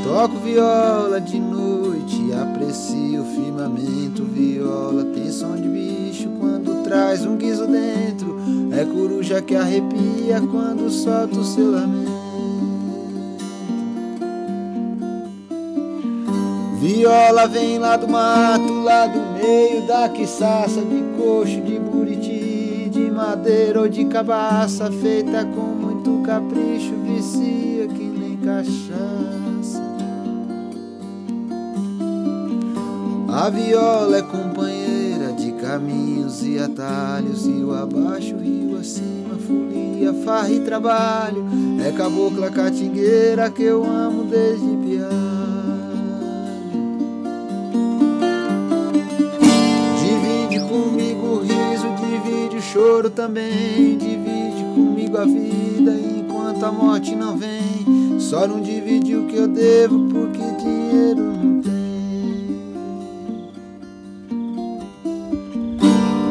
[0.03, 4.25] Toco viola de noite, aprecio o firmamento.
[4.25, 8.37] Viola tem som de bicho quando traz um guiso dentro.
[8.77, 12.02] É coruja que arrepia quando solta o seu lamento.
[17.03, 23.11] Viola vem lá do mato, lá do meio da quiçaça, de coxo, de buriti, de
[23.11, 29.83] madeira ou de cabaça, feita com muito capricho, vicia que nem cachaça.
[33.27, 40.61] A viola é companheira de caminhos e atalhos, rio abaixo, rio acima, folia, farra e
[40.61, 41.45] trabalho.
[41.85, 45.32] É cabocla catingueira que eu amo desde piar.
[52.73, 58.19] Choro também divide comigo a vida enquanto a morte não vem.
[58.19, 61.71] Só não divide o que eu devo porque dinheiro não tem.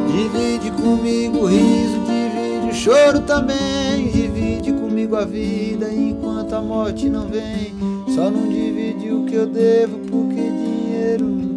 [0.08, 4.08] Divide comigo o riso, divide o choro também.
[4.10, 7.72] Divide comigo a vida enquanto a morte não vem.
[8.16, 11.51] Só não divide o que eu devo porque dinheiro não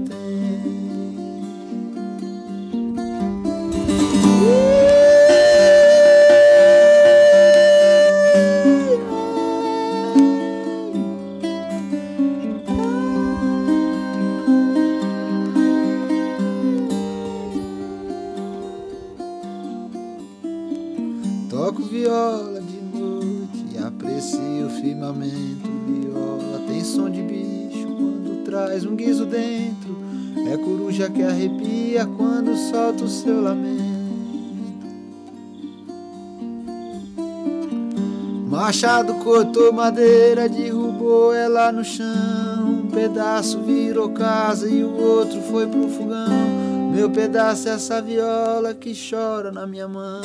[39.36, 42.65] cortou madeira, derrubou ela no chão.
[42.65, 46.89] Um pedaço virou casa e o outro foi pro fogão.
[46.93, 50.21] Meu pedaço é essa viola que chora na minha mão.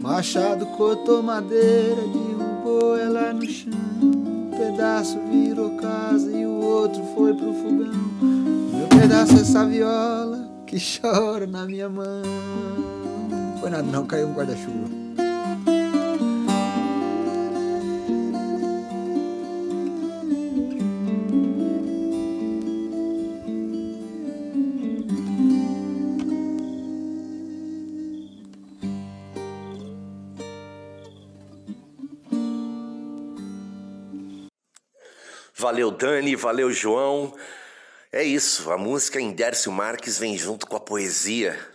[0.00, 3.72] Machado cortou madeira, derrubou ela no chão.
[4.00, 8.00] Um pedaço virou casa e o outro foi pro fogão.
[8.22, 12.95] Meu pedaço é essa viola que chora na minha mão.
[13.66, 14.88] Foi nada, não, caiu um guarda-chuva.
[35.56, 37.34] Valeu, Dani, valeu, João.
[38.12, 41.74] É isso, a música em Dércio Marques vem junto com a poesia.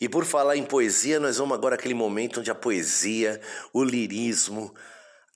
[0.00, 3.40] E por falar em poesia, nós vamos agora àquele momento onde a poesia,
[3.72, 4.74] o lirismo,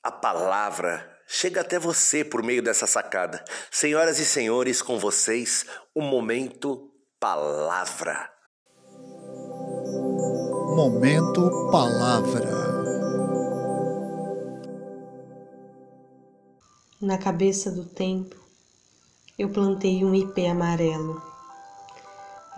[0.03, 3.45] a palavra chega até você por meio dessa sacada.
[3.71, 6.91] Senhoras e senhores, com vocês, o momento
[7.21, 8.31] palavra.
[10.75, 12.49] Momento palavra.
[17.01, 18.37] Na cabeça do tempo,
[19.39, 21.28] eu plantei um ipê amarelo.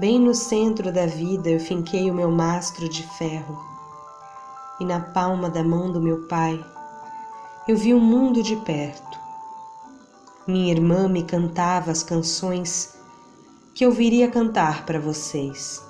[0.00, 3.56] Bem no centro da vida eu finquei o meu mastro de ferro.
[4.80, 6.58] E na palma da mão do meu pai,
[7.68, 9.20] eu vi o mundo de perto.
[10.46, 12.96] Minha irmã me cantava as canções
[13.74, 15.80] que eu viria cantar para vocês.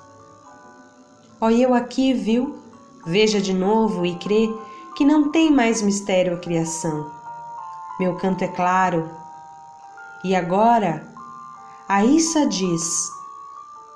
[1.39, 2.59] Ó, eu aqui, viu?
[3.05, 4.47] Veja de novo e crê
[4.95, 7.21] que não tem mais mistério a criação
[8.01, 9.11] meu canto é claro.
[10.23, 11.07] E agora,
[11.87, 13.07] a Issa diz: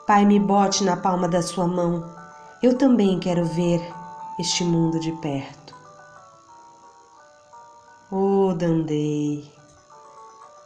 [0.08, 2.06] Pai, me bote na palma da sua mão,
[2.62, 3.82] eu também quero ver
[4.38, 5.74] este mundo de perto.
[8.12, 9.52] Oh, Dandei,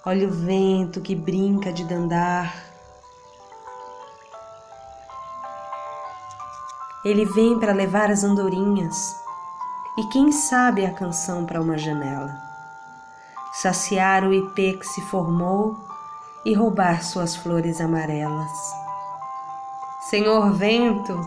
[0.05, 2.53] olha o vento que brinca de dandar.
[7.05, 9.15] Ele vem para levar as andorinhas
[9.97, 12.49] e quem sabe a canção para uma janela
[13.53, 15.77] saciar o ipê que se formou
[16.45, 18.88] e roubar suas flores amarelas.
[20.02, 21.20] Senhor vento,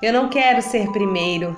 [0.00, 1.56] eu não quero ser primeiro,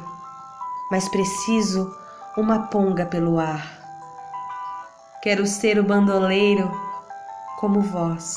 [0.90, 1.94] mas preciso
[2.36, 3.78] uma ponga pelo ar.
[5.22, 6.70] Quero ser o bandoleiro
[7.58, 8.36] como vós,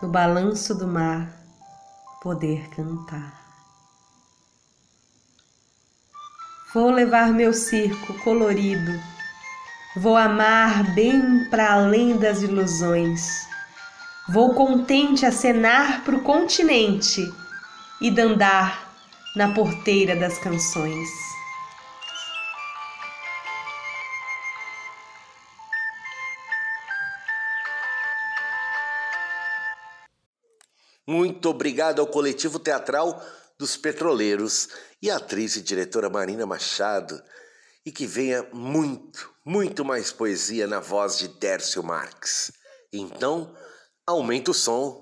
[0.00, 1.28] no balanço do mar
[2.20, 3.40] poder cantar.
[6.74, 8.92] Vou levar meu circo colorido
[9.94, 13.46] Vou amar bem para além das ilusões.
[14.28, 17.20] Vou contente acenar pro continente
[18.00, 18.94] e dandar
[19.34, 21.08] na porteira das canções.
[31.04, 33.20] Muito obrigado ao coletivo teatral
[33.58, 34.68] dos Petroleiros
[35.02, 37.20] e à atriz e diretora Marina Machado.
[37.84, 42.52] E que venha muito, muito mais poesia na voz de Dércio Marques.
[42.92, 43.52] Então,
[44.04, 44.98] Aumenta o som.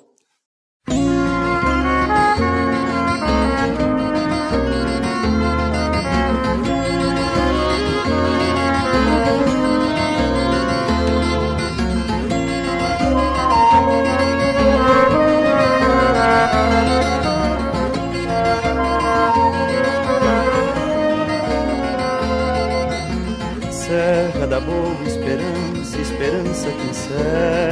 [23.73, 27.70] Serra da Boa Esperança, esperança que encerra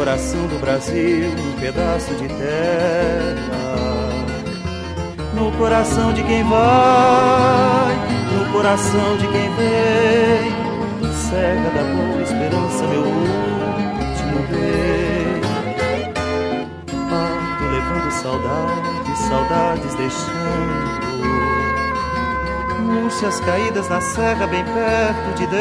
[0.00, 3.76] coração do Brasil um pedaço de terra.
[5.34, 7.94] No coração de quem vai,
[8.32, 10.50] no coração de quem vem,
[11.12, 15.38] cega da boa esperança, meu último rei.
[17.10, 20.80] Parto levando saudades, saudades deixando
[22.80, 25.60] Múrcias caídas na serra, bem perto de Deus.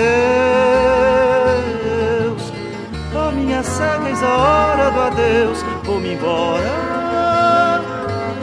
[3.32, 7.82] Minha serra, eis a hora do adeus, vou-me embora.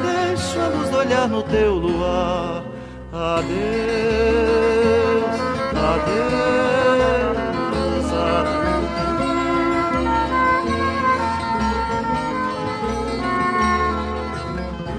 [0.03, 2.65] Deixa a luz olhar no teu luar.
[3.13, 3.55] Adeus,
[5.93, 7.37] adeus,
[8.13, 8.67] adeus.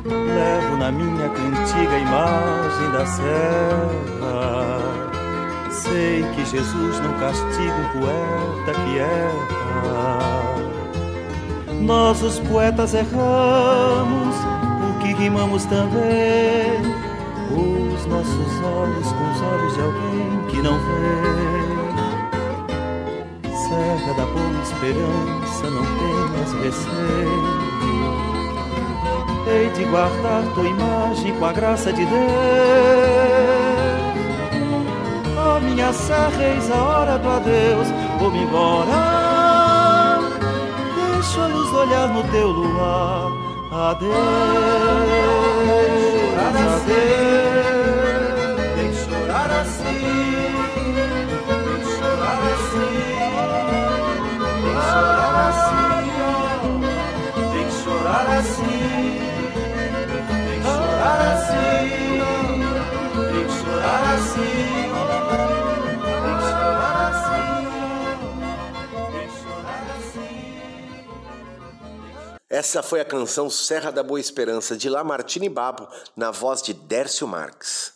[0.05, 4.76] Levo na minha cantiga imagem da serra.
[5.89, 10.47] Sei que Jesus não castiga um poeta que erra.
[11.81, 14.35] Nós, os poetas, erramos,
[14.81, 16.81] porque rimamos também.
[17.51, 21.57] Os nossos olhos com os olhos de alguém que não vê.
[23.49, 27.67] Serra da boa esperança, não tenhas receio.
[29.49, 33.56] Hei de guardar tua imagem com a graça de Deus.
[35.67, 37.87] Minha serra, eis a hora do adeus,
[38.19, 40.19] vou-me embora.
[40.95, 43.31] Deixa a luz olhar no teu luar.
[43.71, 44.13] Adeus,
[46.47, 47.27] adeus.
[48.75, 50.55] Tem que chorar assim,
[51.65, 52.97] tem que chorar assim,
[54.63, 56.01] tem que chorar assim,
[57.51, 58.81] tem que chorar assim,
[60.47, 61.77] tem que chorar assim,
[63.31, 65.36] tem que chorar assim,
[72.57, 77.27] Essa foi a canção Serra da Boa Esperança de Lamartine Babo, na voz de Dércio
[77.27, 77.93] Marques.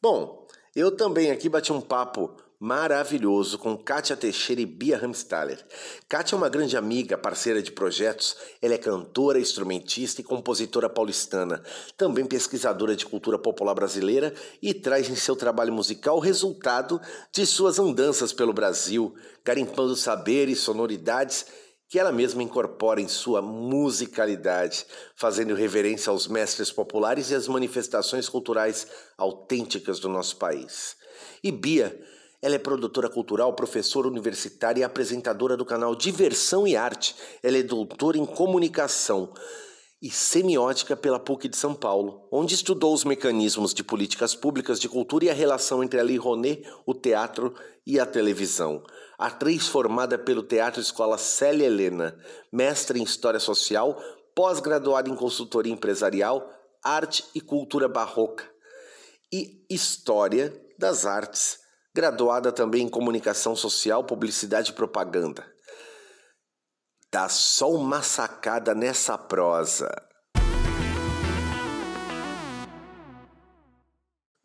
[0.00, 5.62] Bom, eu também aqui bati um papo maravilhoso com Kátia Teixeira e Bia Hamstaller.
[6.08, 8.34] Kátia é uma grande amiga, parceira de projetos.
[8.62, 11.62] Ela é cantora, instrumentista e compositora paulistana,
[11.94, 14.32] também pesquisadora de cultura popular brasileira
[14.62, 16.98] e traz em seu trabalho musical o resultado
[17.30, 24.84] de suas andanças pelo Brasil, garimpando saberes, sonoridades que ela mesma incorpora em sua musicalidade,
[25.16, 28.86] fazendo reverência aos mestres populares e às manifestações culturais
[29.16, 30.96] autênticas do nosso país.
[31.42, 31.98] E Bia,
[32.42, 37.16] ela é produtora cultural, professora universitária e apresentadora do canal Diversão e Arte.
[37.42, 39.32] Ela é doutora em comunicação
[40.00, 44.88] e semiótica pela PUC de São Paulo, onde estudou os mecanismos de políticas públicas de
[44.88, 47.52] cultura e a relação entre a Lei Rouanet, o teatro
[47.84, 48.84] e a televisão.
[49.18, 52.16] Atriz formada pelo Teatro Escola Célia Helena,
[52.52, 54.00] mestre em História Social,
[54.32, 56.48] pós-graduada em Consultoria Empresarial,
[56.84, 58.48] Arte e Cultura Barroca
[59.32, 61.58] e História das Artes,
[61.92, 65.44] graduada também em Comunicação Social, Publicidade e Propaganda.
[67.10, 69.90] Dá só uma sacada nessa prosa.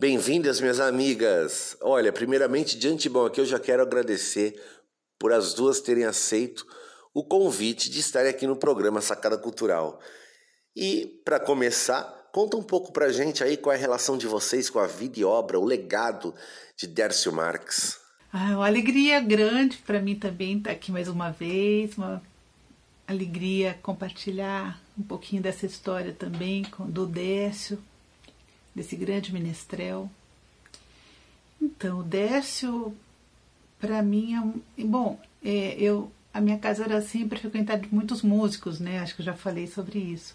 [0.04, 1.78] Bem-vindas, minhas amigas.
[1.80, 4.62] Olha, primeiramente, de antemão aqui eu já quero agradecer
[5.18, 6.68] por as duas terem aceito
[7.14, 10.02] o convite de estarem aqui no programa Sacada Cultural.
[10.76, 14.70] E, para começar, conta um pouco pra gente aí qual é a relação de vocês
[14.70, 16.36] com a vida e obra, o legado
[16.76, 17.98] de Dércio Marques.
[18.34, 22.22] Ah, uma alegria grande para mim também estar aqui mais uma vez, uma
[23.08, 27.82] alegria compartilhar um pouquinho dessa história também com do Décio,
[28.76, 30.10] desse grande menestrel.
[31.62, 32.96] Então, o Décio,
[33.80, 38.24] para mim, é um, bom, é, eu a minha casa era sempre frequentada de muitos
[38.24, 39.00] músicos, né?
[39.00, 40.34] Acho que eu já falei sobre isso.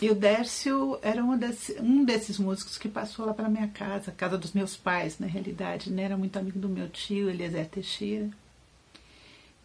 [0.00, 4.14] E o Dércio era desse, um desses músicos que passou lá para minha casa, a
[4.14, 6.02] casa dos meus pais, na realidade, né?
[6.02, 8.28] Era muito amigo do meu tio, Eliezer Teixeira.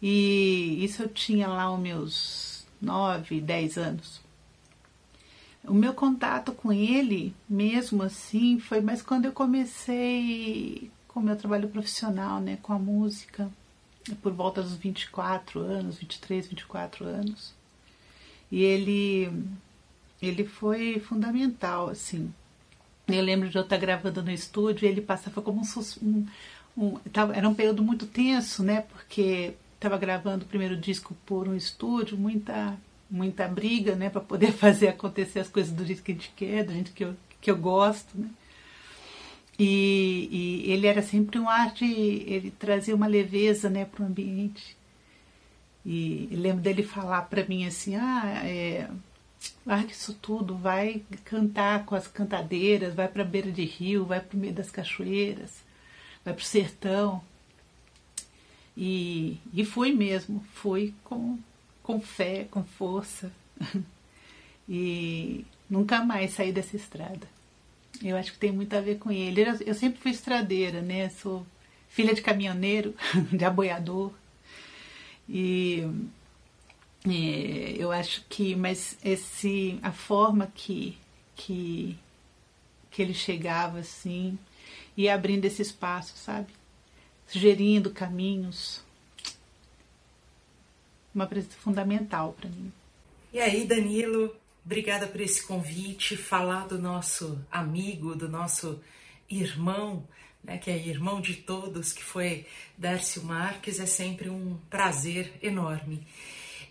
[0.00, 4.20] E isso eu tinha lá os meus nove, dez anos.
[5.64, 11.36] O meu contato com ele, mesmo assim, foi mais quando eu comecei com o meu
[11.36, 13.50] trabalho profissional, né, com a música,
[14.22, 17.54] por volta dos 24 anos, 23, 24 anos.
[18.50, 19.30] E ele
[20.20, 22.32] ele foi fundamental, assim.
[23.06, 25.62] Eu lembro de eu estar gravando no estúdio e ele passava como
[26.02, 26.26] um,
[26.76, 28.82] um, tava, era um período muito tenso, né?
[28.82, 32.76] Porque estava gravando o primeiro disco por um estúdio, muita
[33.10, 36.64] muita briga, né, para poder fazer acontecer as coisas do jeito que a gente quer,
[36.64, 38.28] do jeito que eu, que eu gosto, né?
[39.58, 40.28] E,
[40.66, 41.84] e, ele era sempre um ar de.
[41.84, 44.76] Ele trazia uma leveza né, para o ambiente.
[45.84, 48.88] E, lembro dele falar para mim assim: ah, é,
[49.66, 54.36] larga isso tudo, vai cantar com as cantadeiras, vai para beira de rio, vai para
[54.36, 55.64] o meio das cachoeiras,
[56.24, 57.22] vai para o sertão.
[58.76, 61.36] E, e fui mesmo, fui com,
[61.88, 63.32] com fé, com força.
[64.68, 67.26] e nunca mais saí dessa estrada.
[68.04, 69.42] Eu acho que tem muito a ver com ele.
[69.64, 71.08] Eu sempre fui estradeira, né?
[71.08, 71.46] Sou
[71.88, 72.94] filha de caminhoneiro,
[73.32, 74.12] de aboiador.
[75.26, 75.82] E,
[77.06, 80.98] e eu acho que, mas esse, a forma que,
[81.34, 81.96] que,
[82.90, 84.38] que ele chegava assim,
[84.94, 86.48] e abrindo esse espaço, sabe?
[87.26, 88.86] Sugerindo caminhos.
[91.14, 92.72] Uma presença fundamental para mim.
[93.32, 94.34] E aí, Danilo,
[94.68, 98.78] Obrigada por esse convite, falar do nosso amigo, do nosso
[99.30, 100.06] irmão,
[100.44, 102.44] né, que é irmão de todos, que foi
[102.76, 106.06] Dércio Marques, é sempre um prazer enorme.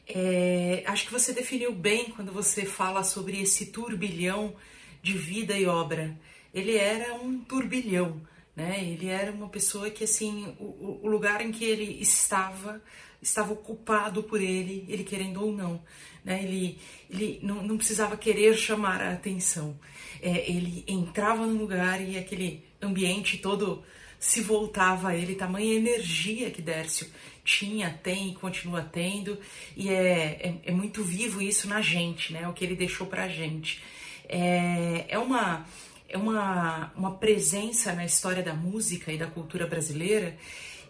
[0.07, 4.55] É, acho que você definiu bem quando você fala sobre esse turbilhão
[5.01, 6.15] de vida e obra.
[6.53, 8.21] Ele era um turbilhão,
[8.55, 8.79] né?
[8.79, 12.79] Ele era uma pessoa que assim, o, o lugar em que ele estava
[13.21, 15.81] estava ocupado por ele, ele querendo ou não.
[16.23, 16.43] Né?
[16.43, 16.77] Ele,
[17.09, 19.77] ele não, não precisava querer chamar a atenção.
[20.21, 23.83] É, ele entrava no lugar e aquele ambiente todo
[24.19, 27.07] se voltava a ele, tamanha energia que Dércio
[27.43, 29.37] tinha, tem e continua tendo,
[29.75, 32.47] e é, é, é, muito vivo isso na gente, né?
[32.47, 33.81] O que ele deixou pra gente.
[34.27, 35.65] É, é uma
[36.09, 40.37] é uma, uma presença na história da música e da cultura brasileira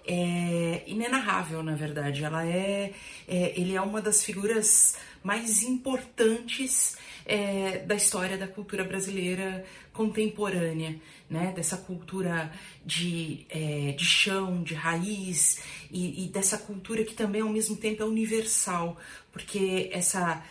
[0.08, 2.24] é inenarrável, na verdade.
[2.24, 2.94] Ela é,
[3.28, 10.96] é, ele é uma das figuras mais importantes é, da história da cultura brasileira contemporânea,
[11.30, 11.52] né?
[11.54, 12.52] Dessa cultura
[12.86, 18.02] de, é, de chão, de raiz e, e dessa cultura que também ao mesmo tempo
[18.02, 18.98] é universal,
[19.32, 20.42] porque essa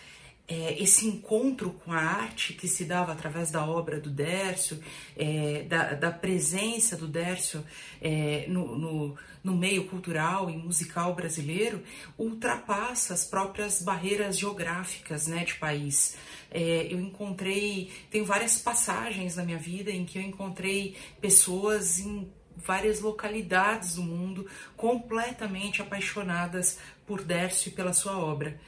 [0.48, 4.80] é, esse encontro com a arte que se dava através da obra do Dércio,
[5.16, 7.64] é, da, da, presença do Dércio
[8.00, 11.82] é, no, no, no, meio cultural e musical brasileiro,
[12.18, 16.16] ultrapassa as próprias barreiras geográficas né, de país.
[16.50, 22.28] É, eu encontrei, tem várias passagens na minha vida em que eu encontrei pessoas em
[22.56, 28.58] várias localidades do mundo completamente apaixonadas por Dércio e pela sua obra.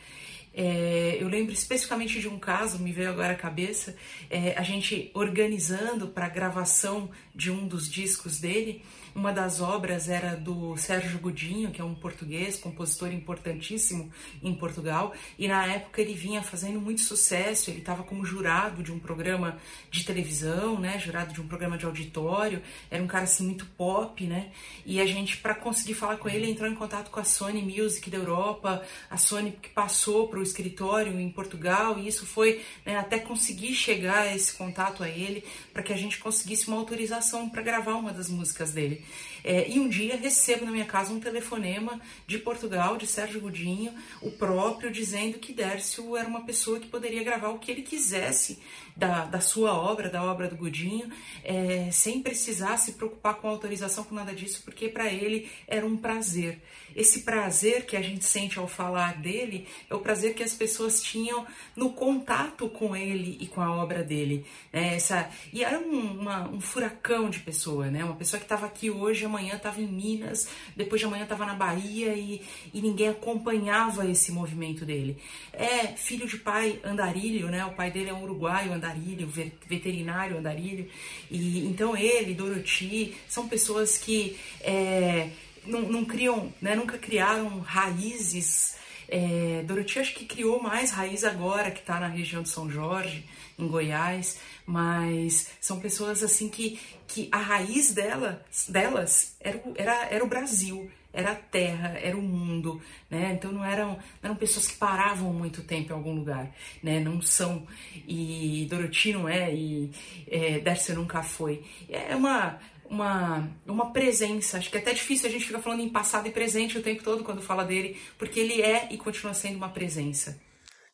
[0.61, 3.95] É, eu lembro especificamente de um caso, me veio agora à cabeça,
[4.29, 8.83] é, a gente organizando para a gravação de um dos discos dele,
[9.19, 15.13] uma das obras era do Sérgio Godinho, que é um português, compositor importantíssimo em Portugal,
[15.37, 19.59] e na época ele vinha fazendo muito sucesso, ele estava como jurado de um programa
[19.91, 24.25] de televisão, né, jurado de um programa de auditório, era um cara assim muito pop,
[24.25, 24.53] né?
[24.87, 28.09] E a gente para conseguir falar com ele entrou em contato com a Sony Music
[28.09, 32.97] da Europa, a Sony que passou para o escritório em Portugal, e isso foi né,
[32.97, 35.43] até conseguir chegar esse contato a ele
[35.73, 39.05] para que a gente conseguisse uma autorização para gravar uma das músicas dele.
[39.45, 43.95] É, e um dia recebo na minha casa um telefonema de Portugal, de Sérgio Godinho,
[44.21, 48.59] o próprio, dizendo que Dércio era uma pessoa que poderia gravar o que ele quisesse
[48.97, 51.11] da, da sua obra, da obra do Godinho,
[51.45, 55.97] é, sem precisar se preocupar com autorização, com nada disso, porque para ele era um
[55.97, 56.61] prazer.
[56.99, 61.01] Esse prazer que a gente sente ao falar dele é o prazer que as pessoas
[61.01, 61.47] tinham
[61.77, 64.45] no contato com ele e com a obra dele.
[64.73, 64.97] Né?
[64.97, 68.05] Essa, e era um, uma, um furacão de pessoa, né?
[68.05, 71.55] uma pessoa que estava aqui hoje, amanhã estava em Minas, depois de amanhã estava na
[71.55, 72.43] Bahia e,
[72.75, 75.19] e ninguém acompanhava esse movimento dele.
[75.53, 77.65] É filho de pai andarilho, né?
[77.65, 79.29] o pai dele é um uruguaio andarilho,
[79.69, 80.89] veterinário andarilho,
[81.31, 84.37] e então ele, Dorothy, são pessoas que.
[84.61, 85.31] É,
[85.67, 88.77] não, não criam, né, nunca criaram raízes.
[89.09, 93.25] É, Dorothy acho que criou mais raiz agora, que está na região de São Jorge,
[93.59, 100.25] em Goiás, mas são pessoas assim que, que a raiz dela, delas era, era, era
[100.25, 102.81] o Brasil, era a terra, era o mundo,
[103.11, 103.33] né?
[103.33, 107.01] Então não eram, eram pessoas que paravam muito tempo em algum lugar, né?
[107.01, 107.67] Não são,
[108.07, 109.91] e Dorothy não é, e
[110.29, 111.65] é, Darcy nunca foi.
[111.89, 112.59] É uma
[112.91, 114.59] uma, uma presença.
[114.59, 117.03] Acho que é até difícil a gente ficar falando em passado e presente o tempo
[117.03, 120.39] todo quando fala dele, porque ele é e continua sendo uma presença.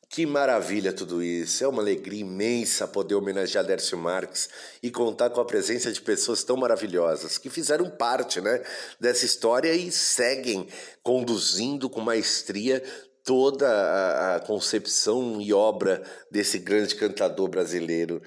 [0.09, 1.64] Que maravilha tudo isso!
[1.64, 4.49] É uma alegria imensa poder homenagear Dércio Marques
[4.80, 8.62] e contar com a presença de pessoas tão maravilhosas que fizeram parte né,
[9.01, 10.68] dessa história e seguem
[11.03, 12.80] conduzindo com maestria
[13.24, 18.22] toda a, a concepção e obra desse grande cantador brasileiro.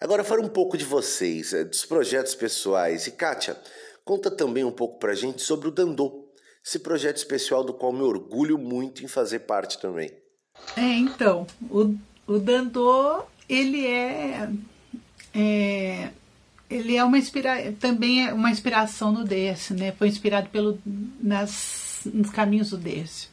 [0.00, 3.06] Agora fala um pouco de vocês, eh, dos projetos pessoais.
[3.06, 3.56] E Kátia,
[4.04, 6.26] conta também um pouco pra gente sobre o Dandô,
[6.64, 10.10] esse projeto especial do qual me orgulho muito em fazer parte também.
[10.76, 11.94] É, então, o,
[12.26, 14.50] o Dandô, ele é,
[15.34, 16.10] é
[16.68, 19.92] ele é uma inspira também é uma inspiração no Décio, né?
[19.92, 20.78] Foi inspirado pelo
[21.20, 23.30] nas nos caminhos do Décio.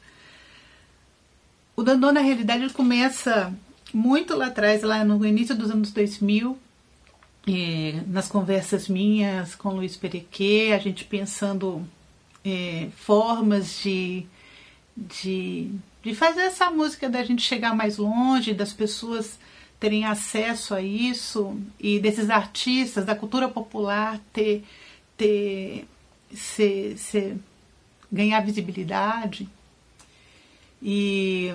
[1.76, 3.52] O Dandô, na realidade, ele começa
[3.94, 6.58] muito lá atrás, lá no início dos anos 2000,
[8.08, 11.86] nas conversas minhas com Luiz Perequê, a gente pensando
[12.44, 14.26] é, formas de,
[14.96, 15.70] de,
[16.02, 19.38] de fazer essa música da gente chegar mais longe, das pessoas
[19.80, 24.64] terem acesso a isso e desses artistas da cultura popular ter,
[25.18, 25.86] ter
[26.34, 27.38] ser, ser,
[28.12, 29.48] ganhar visibilidade.
[30.82, 31.54] E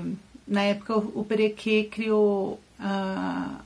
[0.49, 3.61] na época o Perequê criou a,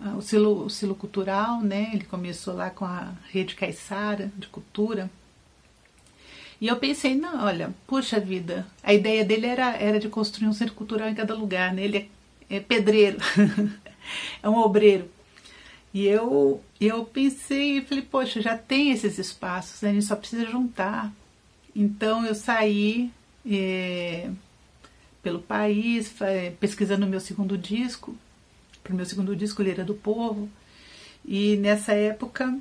[0.00, 1.90] a, o, silo, o silo cultural, né?
[1.92, 5.10] Ele começou lá com a rede Caiçara de cultura.
[6.60, 10.52] E eu pensei, não, olha, puxa vida, a ideia dele era, era de construir um
[10.52, 11.82] centro cultural em cada lugar, né?
[11.82, 12.08] Ele
[12.48, 13.18] é, é pedreiro,
[14.42, 15.10] é um obreiro.
[15.92, 19.90] E eu, eu pensei, falei, poxa, já tem esses espaços, né?
[19.90, 21.12] a gente só precisa juntar.
[21.74, 23.10] Então eu saí,
[23.46, 24.30] é,
[25.24, 26.14] pelo país,
[26.60, 28.14] pesquisando o meu segundo disco,
[28.82, 30.50] para o meu segundo disco, Leira do Povo.
[31.24, 32.56] E nessa época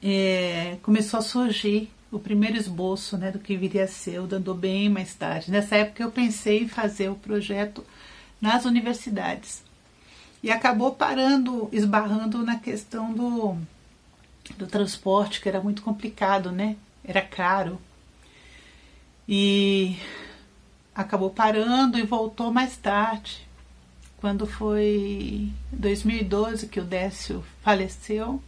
[0.00, 4.54] é, começou a surgir o primeiro esboço né, do que viria a ser o Dando
[4.54, 5.50] Bem mais tarde.
[5.50, 7.84] Nessa época eu pensei em fazer o projeto
[8.40, 9.62] nas universidades.
[10.42, 13.56] E acabou parando, esbarrando na questão do,
[14.56, 16.76] do transporte, que era muito complicado, né?
[17.04, 17.80] Era caro.
[19.28, 19.96] E
[21.00, 23.46] acabou parando e voltou mais tarde.
[24.18, 28.42] Quando foi 2012 que o Décio faleceu,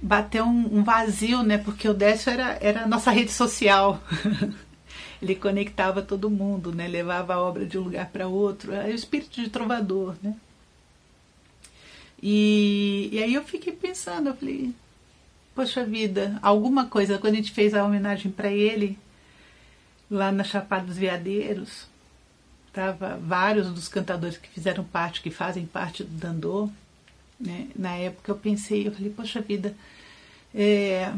[0.00, 1.58] bateu um, um vazio, né?
[1.58, 4.00] Porque o Décio era, era a nossa rede social.
[5.20, 6.86] Ele conectava todo mundo, né?
[6.86, 8.72] Levava a obra de um lugar para outro.
[8.72, 10.36] Era o espírito de trovador, né?
[12.22, 14.72] E, e aí eu fiquei pensando, eu falei,
[15.54, 18.98] poxa vida, alguma coisa, quando a gente fez a homenagem para ele,
[20.10, 21.86] lá na Chapada dos Veadeiros.
[22.72, 26.68] Tava vários dos cantadores que fizeram parte, que fazem parte do Dandô.
[27.38, 27.68] Né?
[27.76, 29.76] Na época eu pensei, eu falei, poxa vida,
[30.54, 31.12] é,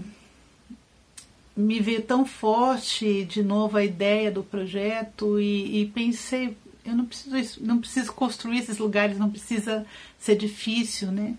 [1.56, 7.06] me veio tão forte de novo a ideia do projeto e, e, pensei, eu não
[7.06, 9.86] preciso, não preciso construir esses lugares, não precisa
[10.18, 11.34] ser difícil, né?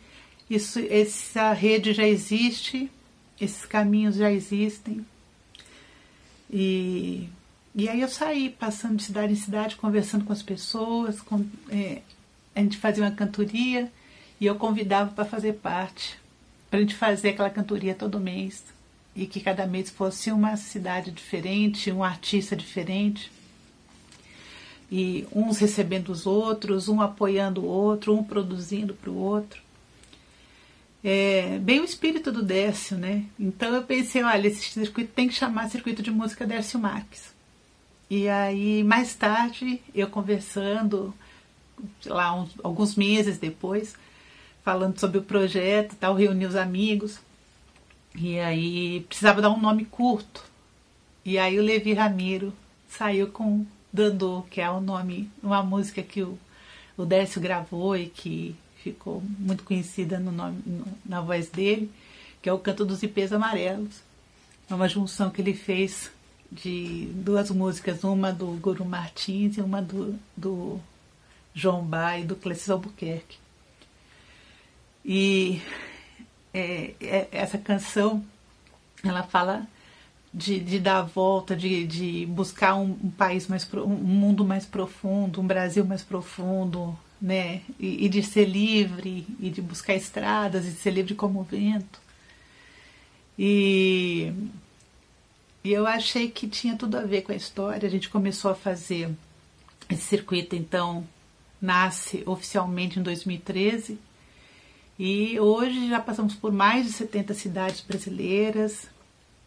[0.49, 2.89] Isso, essa rede já existe,
[3.39, 5.05] esses caminhos já existem.
[6.49, 7.27] E
[7.77, 12.01] e aí eu saí, passando de cidade em cidade, conversando com as pessoas, com, é,
[12.55, 13.91] a gente fazia uma cantoria
[14.41, 16.17] e eu convidava para fazer parte,
[16.71, 18.63] para a gente fazer aquela cantoria todo mês
[19.15, 23.31] e que cada mês fosse uma cidade diferente, um artista diferente.
[24.91, 29.61] E uns recebendo os outros, um apoiando o outro, um produzindo para o outro.
[31.03, 33.23] É, bem o espírito do Décio, né?
[33.39, 37.36] Então eu pensei, olha, esse circuito tem que chamar Circuito de Música Décio Marques.
[38.09, 41.13] E aí, mais tarde, eu conversando,
[42.05, 43.95] lá uns, alguns meses depois,
[44.63, 47.19] falando sobre o projeto tal, reuni os amigos.
[48.15, 50.43] E aí precisava dar um nome curto.
[51.25, 52.53] E aí o Levi Ramiro
[52.87, 56.39] saiu com Dandô, que é o nome, uma música que o,
[56.95, 61.91] o Décio gravou e que ficou muito conhecida no nome, no, na voz dele,
[62.41, 64.01] que é o Canto dos Ipês Amarelos.
[64.69, 66.09] É uma junção que ele fez
[66.51, 70.79] de duas músicas, uma do Guru Martins e uma do, do
[71.53, 73.37] João Bai do Clécio Albuquerque.
[75.03, 75.61] E
[76.53, 78.23] é, é, essa canção,
[79.03, 79.67] ela fala
[80.33, 84.65] de, de dar a volta, de, de buscar um, um, país mais, um mundo mais
[84.65, 87.61] profundo, um Brasil mais profundo, né?
[87.79, 91.43] E, e de ser livre, e de buscar estradas, e de ser livre como o
[91.43, 91.99] vento.
[93.37, 94.33] E
[95.67, 97.85] e eu achei que tinha tudo a ver com a história.
[97.85, 99.09] A gente começou a fazer
[99.89, 101.05] esse circuito, então,
[101.61, 103.99] nasce oficialmente em 2013.
[104.97, 108.87] E hoje já passamos por mais de 70 cidades brasileiras,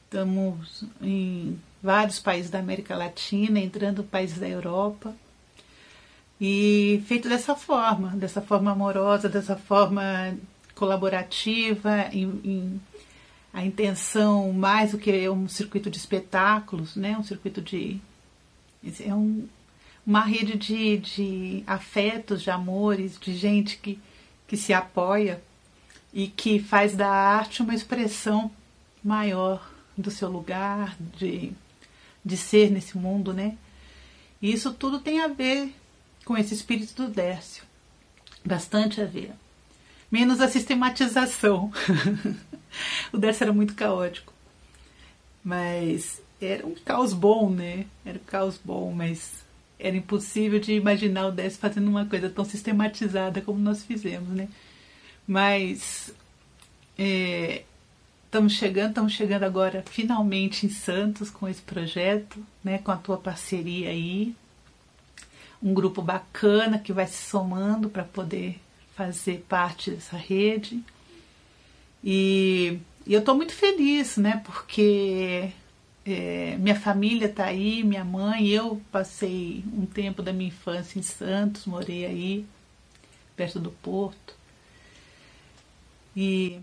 [0.05, 5.17] estamos em vários países da América Latina, entrando em países da Europa.
[6.39, 10.37] E feito dessa forma, dessa forma amorosa, dessa forma
[10.75, 12.81] colaborativa, em, em
[13.53, 17.17] a intenção mais do que um circuito de espetáculos, né?
[17.19, 18.01] Um circuito de
[19.05, 19.47] é um,
[20.07, 24.01] uma rede de, de afetos, de amores, de gente que
[24.51, 25.41] que se apoia
[26.13, 28.51] e que faz da arte uma expressão
[29.03, 31.53] maior do seu lugar de,
[32.25, 33.57] de ser nesse mundo, né?
[34.43, 35.73] E isso tudo tem a ver
[36.25, 37.63] com esse espírito do Décio.
[38.45, 39.31] Bastante a ver.
[40.11, 41.71] Menos a sistematização.
[43.13, 44.33] o Décio era muito caótico.
[45.43, 47.87] Mas era um caos bom, né?
[48.05, 49.45] Era um caos bom, mas
[49.79, 54.49] era impossível de imaginar o Décio fazendo uma coisa tão sistematizada como nós fizemos, né?
[55.27, 56.13] Mas
[56.99, 57.63] é,
[58.27, 62.79] estamos chegando, estamos chegando agora finalmente em Santos com esse projeto, né?
[62.79, 64.35] Com a tua parceria aí,
[65.63, 68.59] um grupo bacana que vai se somando para poder
[68.95, 70.83] fazer parte dessa rede.
[72.03, 74.43] E, e eu estou muito feliz, né?
[74.45, 75.51] Porque
[76.05, 81.03] é, minha família está aí, minha mãe, eu passei um tempo da minha infância em
[81.03, 82.47] Santos, morei aí,
[83.37, 84.35] perto do Porto.
[86.17, 86.61] E,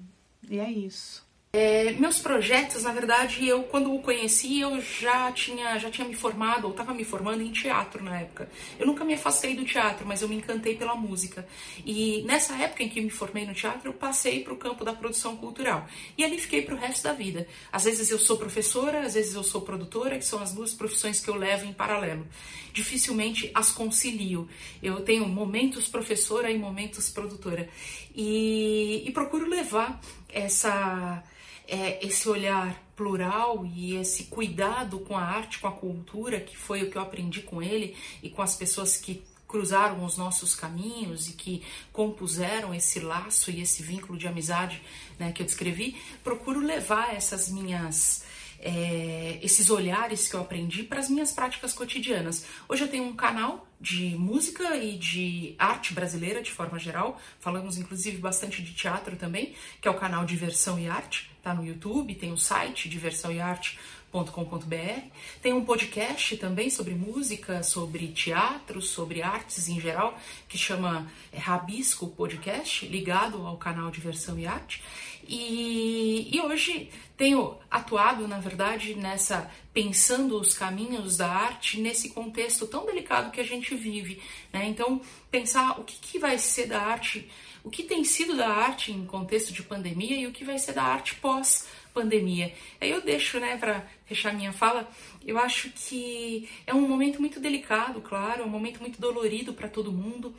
[0.49, 1.26] e é isso.
[1.53, 6.13] É, meus projetos, na verdade, eu quando o conheci, eu já tinha, já tinha me
[6.13, 8.49] formado, ou estava me formando em teatro na época.
[8.77, 11.47] Eu nunca me afastei do teatro, mas eu me encantei pela música.
[11.85, 14.91] E nessa época em que me formei no teatro, eu passei para o campo da
[14.91, 15.87] produção cultural.
[16.17, 17.47] E ali fiquei para o resto da vida.
[17.71, 21.21] Às vezes eu sou professora, às vezes eu sou produtora, que são as duas profissões
[21.21, 22.27] que eu levo em paralelo.
[22.73, 24.47] Dificilmente as concilio.
[24.83, 27.69] Eu tenho momentos professora e momentos produtora.
[28.17, 31.23] E, e procuro levar essa
[31.67, 36.83] é, esse olhar plural e esse cuidado com a arte, com a cultura, que foi
[36.83, 41.29] o que eu aprendi com ele e com as pessoas que cruzaram os nossos caminhos
[41.29, 41.63] e que
[41.93, 44.81] compuseram esse laço e esse vínculo de amizade
[45.19, 48.25] né, que eu descrevi, procuro levar essas minhas
[48.59, 52.45] é, esses olhares que eu aprendi para as minhas práticas cotidianas.
[52.67, 57.77] Hoje eu tenho um canal de música e de arte brasileira de forma geral, falamos
[57.77, 62.15] inclusive bastante de teatro também, que é o canal Diversão e Arte, tá no YouTube,
[62.15, 63.77] tem o site diversão e arte
[64.25, 65.01] com.br
[65.41, 70.17] Tem um podcast também sobre música, sobre teatro, sobre artes em geral,
[70.47, 74.81] que chama é, Rabisco Podcast, ligado ao canal Diversão e Arte.
[75.27, 82.65] E, e hoje tenho atuado, na verdade, nessa pensando os caminhos da arte nesse contexto
[82.67, 84.21] tão delicado que a gente vive.
[84.53, 84.67] Né?
[84.67, 87.29] Então, pensar o que, que vai ser da arte,
[87.63, 90.73] o que tem sido da arte em contexto de pandemia e o que vai ser
[90.73, 91.67] da arte pós
[91.97, 92.53] pandemia.
[92.79, 94.87] Aí eu deixo, né, para fechar minha fala,
[95.25, 99.67] eu acho que é um momento muito delicado, claro, é um momento muito dolorido para
[99.67, 100.35] todo mundo,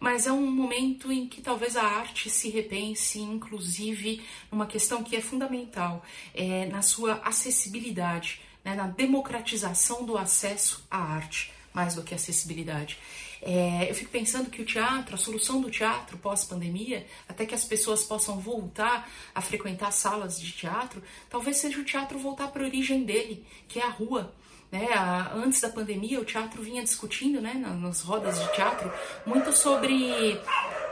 [0.00, 5.16] mas é um momento em que talvez a arte se repense, inclusive numa questão que
[5.16, 12.02] é fundamental, é, na sua acessibilidade, né, na democratização do acesso à arte, mais do
[12.02, 12.98] que acessibilidade.
[13.40, 17.64] É, eu fico pensando que o teatro, a solução do teatro pós-pandemia, até que as
[17.64, 22.66] pessoas possam voltar a frequentar salas de teatro, talvez seja o teatro voltar para a
[22.66, 24.34] origem dele, que é a rua.
[24.70, 24.86] Né?
[25.34, 28.92] Antes da pandemia, o teatro vinha discutindo né, nas rodas de teatro
[29.24, 30.38] muito sobre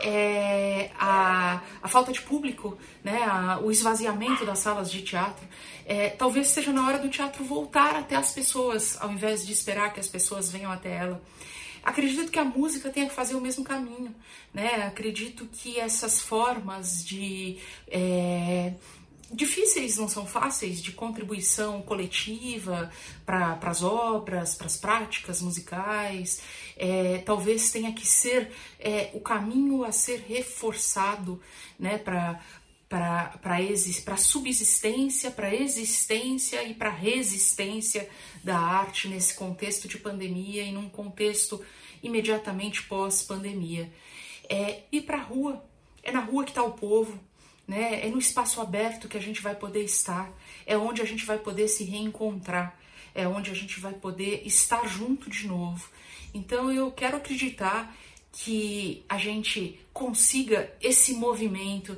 [0.03, 5.47] é, a, a, falta de público, né, a, o esvaziamento das salas de teatro.
[5.85, 9.93] É, talvez seja na hora do teatro voltar até as pessoas, ao invés de esperar
[9.93, 11.21] que as pessoas venham até ela.
[11.85, 14.13] Acredito que a música tenha que fazer o mesmo caminho,
[14.53, 14.87] né?
[14.89, 18.73] Acredito que essas formas de é,
[19.31, 22.91] difíceis, não são fáceis, de contribuição coletiva
[23.25, 26.41] para as obras, para as práticas musicais,
[26.77, 31.41] é, talvez tenha que ser é, o caminho a ser reforçado,
[31.79, 31.99] né?
[31.99, 32.41] Para
[32.89, 38.09] para subsistência, para existência e para resistência
[38.45, 41.61] da arte nesse contexto de pandemia e num contexto
[42.01, 43.93] imediatamente pós-pandemia.
[44.49, 45.65] É ir para a rua,
[46.01, 47.19] é na rua que está o povo,
[47.67, 48.07] né?
[48.07, 50.31] é no espaço aberto que a gente vai poder estar,
[50.65, 52.79] é onde a gente vai poder se reencontrar,
[53.15, 55.89] é onde a gente vai poder estar junto de novo.
[56.33, 57.97] Então eu quero acreditar
[58.33, 61.97] que a gente consiga esse movimento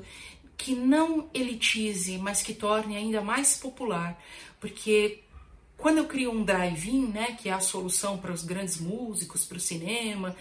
[0.56, 4.20] que não elitize, mas que torne ainda mais popular,
[4.60, 5.20] porque
[5.76, 9.56] quando eu crio um drive-in, né, que é a solução para os grandes músicos, para
[9.56, 10.36] o cinema,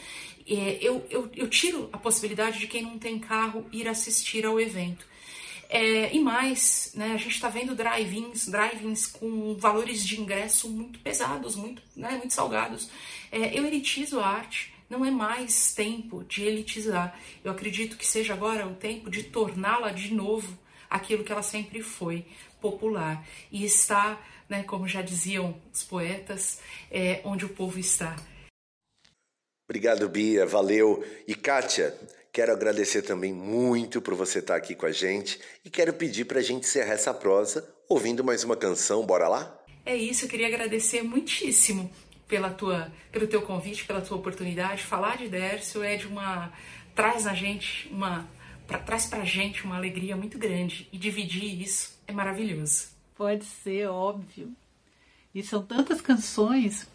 [0.48, 4.60] é, eu, eu, eu, tiro a possibilidade de quem não tem carro ir assistir ao
[4.60, 5.06] evento.
[5.70, 11.00] É, e mais, né, a gente está vendo drive-ins, drive-ins com valores de ingresso muito
[11.00, 12.90] pesados, muito, né, muito salgados.
[13.32, 17.20] É, eu elitizo a arte, não é mais tempo de elitizar.
[17.44, 20.58] Eu acredito que seja agora o tempo de torná-la de novo
[20.90, 22.26] aquilo que ela sempre foi,
[22.62, 23.26] popular.
[23.52, 28.16] E está, né, como já diziam os poetas, é, onde o povo está.
[29.70, 31.04] Obrigado, Bia, valeu.
[31.28, 31.94] E Kátia,
[32.38, 36.38] quero agradecer também muito por você estar aqui com a gente e quero pedir para
[36.38, 39.60] a gente encerrar essa prosa ouvindo mais uma canção, bora lá?
[39.84, 41.90] É isso, eu queria agradecer muitíssimo
[42.28, 44.84] pela tua, pelo teu convite, pela tua oportunidade.
[44.84, 46.54] Falar de Dércio é de uma
[46.94, 48.30] traz na gente uma
[48.68, 52.90] pra, traz pra gente uma alegria muito grande e dividir isso é maravilhoso.
[53.16, 54.54] Pode ser, óbvio.
[55.34, 56.88] E são tantas canções.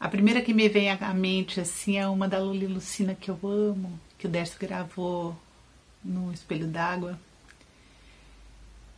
[0.00, 3.38] A primeira que me vem à mente assim é uma da Luli Lucina que eu
[3.44, 5.36] amo, que o Dércio gravou
[6.04, 7.18] no Espelho d'Água,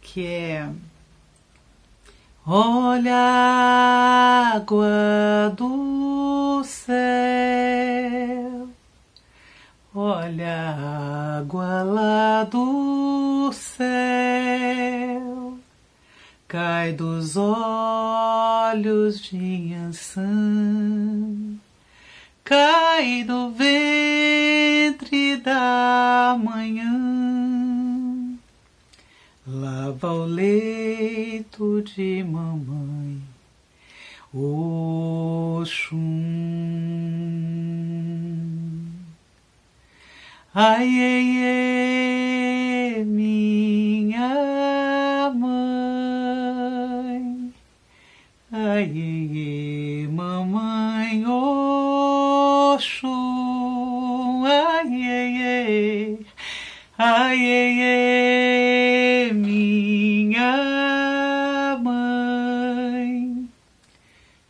[0.00, 0.68] que é
[2.46, 6.96] Olha a água do céu,
[9.94, 13.90] olha a água lá do céu,
[16.48, 20.26] cai dos olhos de Ançã,
[22.50, 26.98] cai do ventre da manhã
[29.46, 33.22] lava o leito de mamãe,
[34.34, 36.00] Oxum.
[40.52, 40.88] Ai,
[42.98, 44.30] ai, minha
[45.36, 45.54] mãe,
[48.50, 48.86] ai,
[52.80, 56.16] Oxum, ai, ai, ai,
[56.96, 58.10] ai, ai, ai.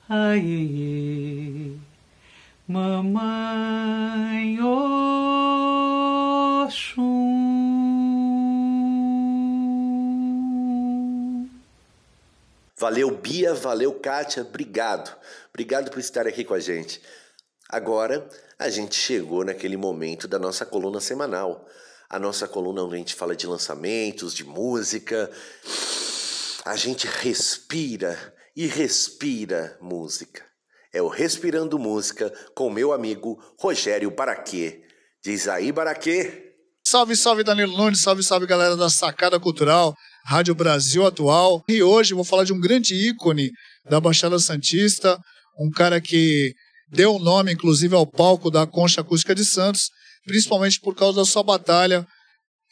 [0.08, 1.76] Ai,
[2.68, 5.00] mamãe Oxum.
[12.78, 15.16] Valeu, Bia, valeu, Kátia, obrigado.
[15.48, 17.02] Obrigado por estar aqui com a gente.
[17.72, 21.64] Agora, a gente chegou naquele momento da nossa coluna semanal.
[22.08, 25.30] A nossa coluna onde a gente fala de lançamentos, de música.
[26.64, 30.44] A gente respira e respira música.
[30.92, 34.82] É o Respirando Música com meu amigo Rogério Baraquê.
[35.24, 36.52] Diz aí, Baraquê.
[36.84, 39.94] Salve, salve Danilo Nunes, salve, salve galera da Sacada Cultural,
[40.26, 41.62] Rádio Brasil Atual.
[41.68, 43.52] E hoje vou falar de um grande ícone
[43.88, 45.16] da Baixada Santista,
[45.56, 46.52] um cara que
[46.90, 49.90] deu nome, inclusive, ao palco da Concha Acústica de Santos,
[50.24, 52.06] principalmente por causa da sua batalha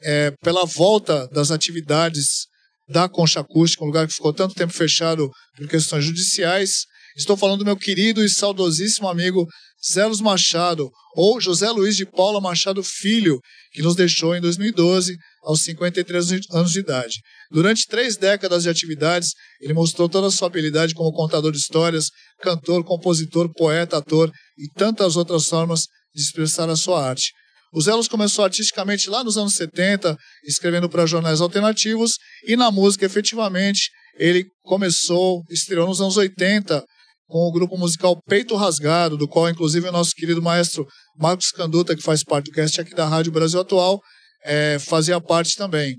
[0.02, 2.46] é, pela volta das atividades
[2.88, 6.84] da Concha Acústica, um lugar que ficou tanto tempo fechado por questões judiciais.
[7.16, 9.46] Estou falando do meu querido e saudosíssimo amigo
[9.86, 13.40] Zelos Machado, ou José Luiz de Paula Machado Filho,
[13.72, 15.16] que nos deixou em 2012,
[15.48, 17.22] aos 53 anos de idade.
[17.50, 19.30] Durante três décadas de atividades,
[19.62, 22.10] ele mostrou toda a sua habilidade como contador de histórias,
[22.42, 27.32] cantor, compositor, poeta, ator e tantas outras formas de expressar a sua arte.
[27.72, 33.06] O Zelos começou artisticamente lá nos anos 70, escrevendo para jornais alternativos, e na música,
[33.06, 36.84] efetivamente, ele começou, estreou nos anos 80,
[37.26, 41.96] com o grupo musical Peito Rasgado, do qual, inclusive, o nosso querido maestro Marcos Canduta,
[41.96, 44.00] que faz parte do cast aqui da Rádio Brasil Atual,
[44.44, 45.96] é, fazia parte também.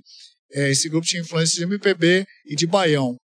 [0.51, 3.15] É, esse grupo tinha influência de MPB e de Baião.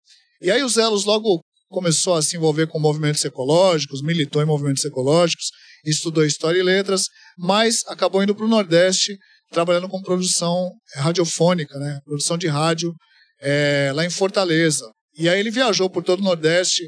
[0.40, 4.84] E aí o Zelos logo começou a se envolver com movimentos ecológicos, militou em movimentos
[4.84, 5.46] ecológicos,
[5.84, 7.04] estudou História e Letras,
[7.38, 9.16] mas acabou indo para o Nordeste,
[9.50, 11.98] trabalhando com produção radiofônica, né?
[12.04, 12.92] produção de rádio,
[13.40, 14.84] é, lá em Fortaleza.
[15.16, 16.82] E aí ele viajou por todo o Nordeste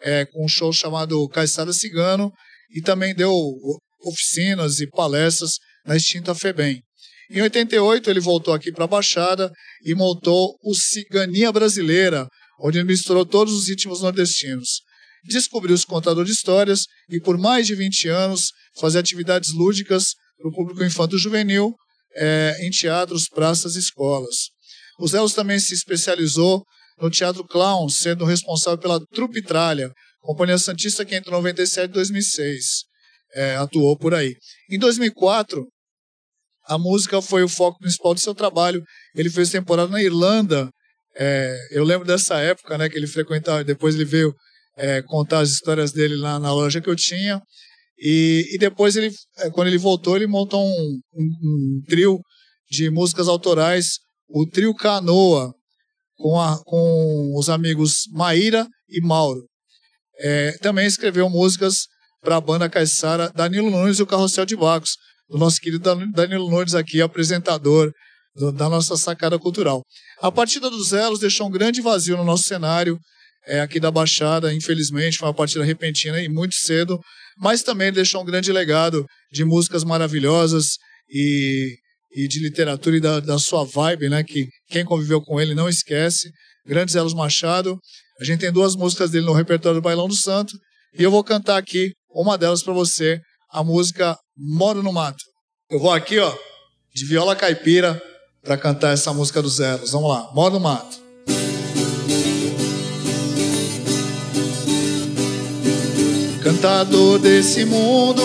[0.00, 2.32] é, com um show chamado Caiçada Cigano
[2.74, 3.32] e também deu
[4.04, 5.52] oficinas e palestras
[5.84, 6.82] na extinta FEBEM.
[7.30, 9.50] Em 88 ele voltou aqui para a Baixada
[9.84, 12.26] e montou o Cigania Brasileira,
[12.60, 14.82] onde misturou todos os ritmos nordestinos
[15.28, 20.52] descobriu-se contador de histórias e, por mais de 20 anos, fazia atividades lúdicas para o
[20.52, 21.74] público infanto-juvenil
[22.14, 24.50] é, em teatros, praças e escolas.
[24.98, 26.64] O Zelos também se especializou
[27.00, 32.64] no teatro clown, sendo responsável pela Trupe Tralha, companhia santista que entre 97 e 2006
[33.34, 34.34] é, atuou por aí.
[34.70, 35.64] Em 2004,
[36.68, 38.82] a música foi o foco principal de seu trabalho.
[39.14, 40.70] Ele fez temporada na Irlanda.
[41.16, 43.64] É, eu lembro dessa época, né, que ele frequentava.
[43.64, 44.34] Depois ele veio
[44.76, 47.40] é, contar as histórias dele lá na loja que eu tinha.
[47.98, 52.20] E, e depois, ele, é, quando ele voltou, ele montou um, um, um, trio
[52.70, 55.52] de músicas autorais, o trio Canoa,
[56.16, 59.42] com, a, com os amigos Maíra e Mauro.
[60.20, 61.86] É, também escreveu músicas
[62.20, 64.96] para a banda Caissara, Danilo Nunes e o Carrossel de Bacos,
[65.28, 67.92] do nosso querido Danilo Nunes aqui, apresentador
[68.34, 69.82] do, da nossa sacada cultural.
[70.20, 72.98] A partida dos Elos deixou um grande vazio no nosso cenário,
[73.46, 77.00] é, aqui da Baixada, infelizmente, foi uma partida repentina e muito cedo,
[77.38, 80.76] mas também deixou um grande legado de músicas maravilhosas
[81.08, 81.74] e,
[82.12, 84.22] e de literatura e da, da sua vibe, né?
[84.22, 86.30] Que quem conviveu com ele não esquece.
[86.66, 87.78] Grandes Elos Machado.
[88.20, 90.52] A gente tem duas músicas dele no repertório do Bailão do Santo
[90.98, 95.24] e eu vou cantar aqui uma delas para você, a música Moro no Mato.
[95.68, 96.32] Eu vou aqui, ó,
[96.94, 98.00] de viola caipira
[98.40, 99.90] para cantar essa música dos Elos.
[99.90, 100.96] Vamos lá, Moro no Mato.
[106.40, 108.22] Cantador desse mundo,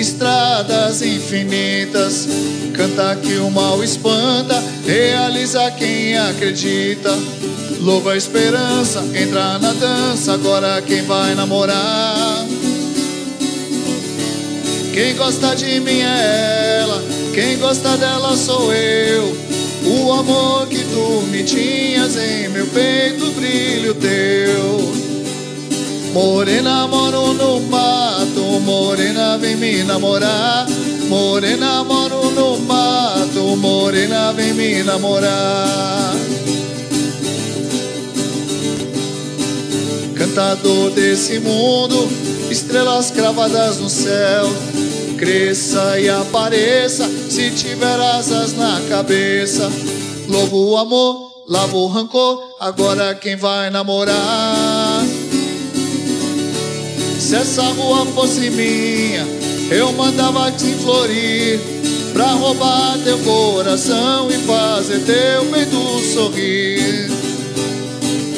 [0.00, 2.26] estradas infinitas.
[2.74, 7.10] Canta que o mal espanta, realiza quem acredita.
[7.80, 12.46] Louva a esperança, entra na dança, agora quem vai namorar?
[14.92, 17.02] Quem gosta de mim é ela,
[17.32, 19.34] quem gosta dela sou eu.
[19.84, 24.92] O amor que tu me tinhas em meu peito, brilho teu.
[26.12, 30.66] Morena, moro no mato, morena, vem me namorar.
[31.08, 36.14] Morena, moro no mato, morena, vem me namorar.
[40.34, 42.08] Cantador desse mundo,
[42.50, 44.46] estrelas cravadas no céu.
[45.18, 49.70] Cresça e apareça, se tiver asas na cabeça.
[50.26, 55.04] Louvo o amor, lavo o rancor, agora quem vai namorar?
[57.20, 59.26] Se essa rua fosse minha,
[59.70, 61.60] eu mandava te florir
[62.14, 67.21] pra roubar teu coração e fazer teu peito sorrir.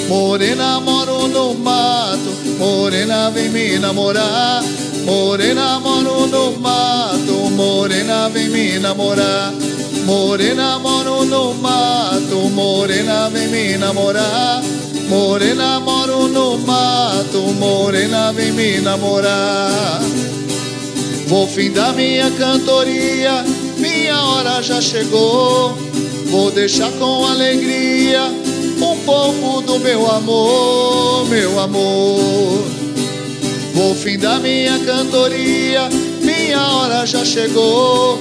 [0.08, 4.62] Morena, moro no mato, morena, vem me namorar.
[5.04, 9.52] Morena, moro no mato, morena, vem me namorar.
[10.04, 14.62] Morena, moro no mato, morena, vem me namorar.
[15.08, 20.00] Morena, moro no mato, morena, vem me namorar.
[21.28, 23.42] Vou findar minha cantoria,
[23.78, 25.74] minha hora já chegou.
[26.26, 28.43] Vou deixar com alegria
[29.04, 32.64] pouco do meu amor, meu amor.
[33.74, 35.88] Vou findar minha cantoria,
[36.22, 38.18] minha hora já chegou.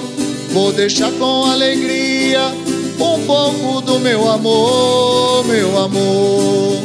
[0.51, 2.53] Vou deixar com alegria
[2.99, 6.77] um pouco do meu amor, meu amor.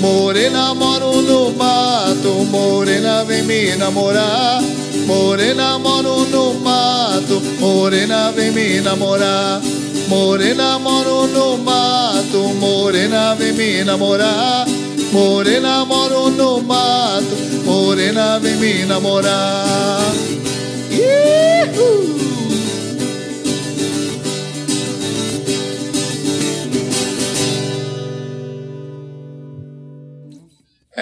[0.00, 4.62] Morena, moro no mato, morena, vem me namorar.
[5.06, 9.60] Morena, moro no mato, morena, vem me namorar.
[10.08, 14.66] Morena, moro no mato, morena, vem me namorar.
[15.12, 20.12] Morena, moro no mato, morena, vem me namorar.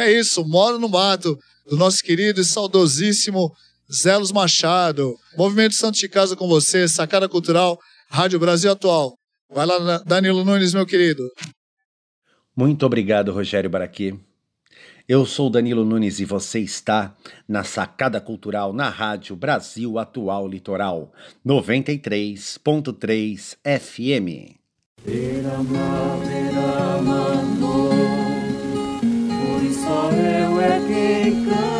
[0.04, 3.50] É isso, Moro no Mato, do nosso querido e saudosíssimo
[3.90, 5.14] Zelos Machado.
[5.34, 7.78] Movimento Santo de Casa com você, Sacada Cultural,
[8.14, 9.18] Rádio Brasil Atual.
[9.52, 11.28] Vai lá, Danilo Nunes, meu querido.
[12.56, 14.16] Muito obrigado, Rogério Baraqui.
[15.08, 17.12] Eu sou Danilo Nunes e você está
[17.48, 21.12] na Sacada Cultural na Rádio Brasil Atual Litoral
[21.44, 24.54] 93.3 FM.
[29.72, 31.73] só eu é quem cantei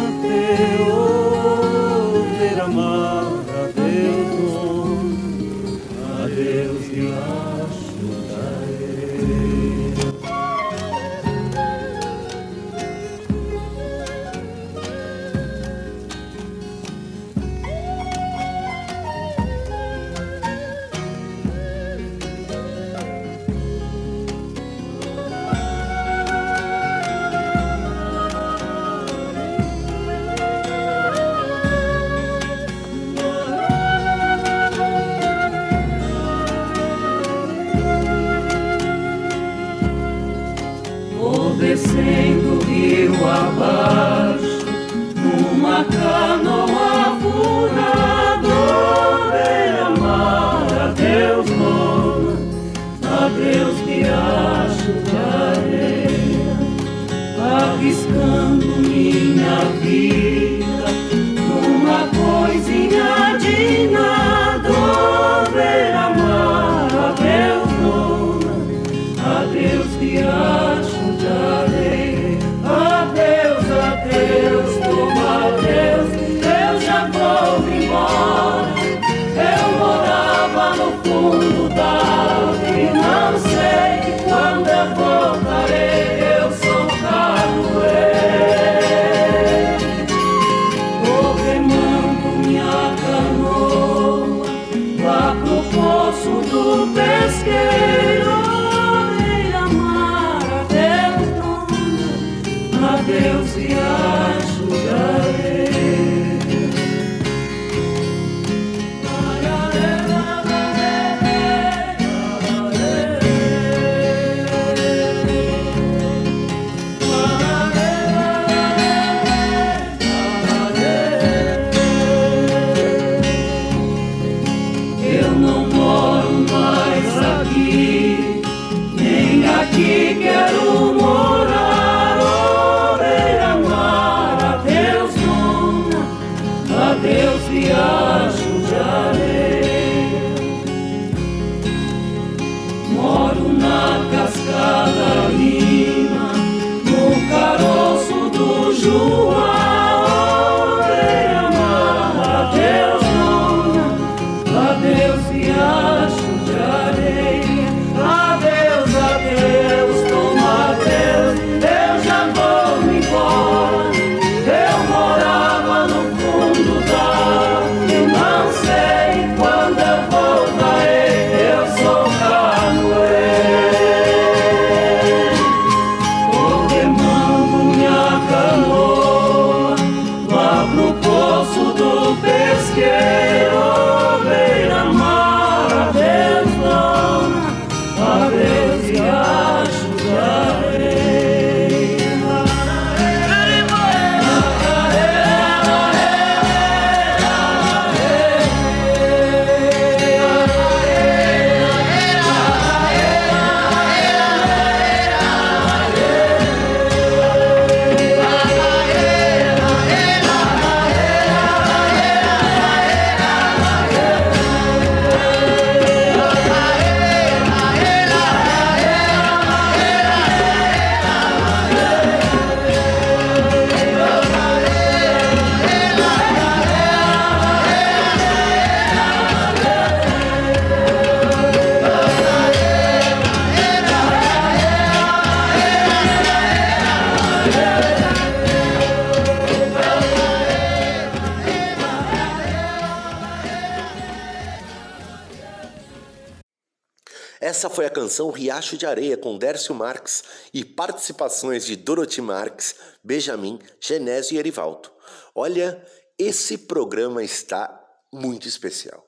[248.55, 250.23] Riacho de Areia com Dércio Marques
[250.53, 254.93] e participações de Dorothy Marques, Benjamin, Genésio e Erivaldo.
[255.35, 255.85] Olha,
[256.17, 259.05] esse programa está muito especial.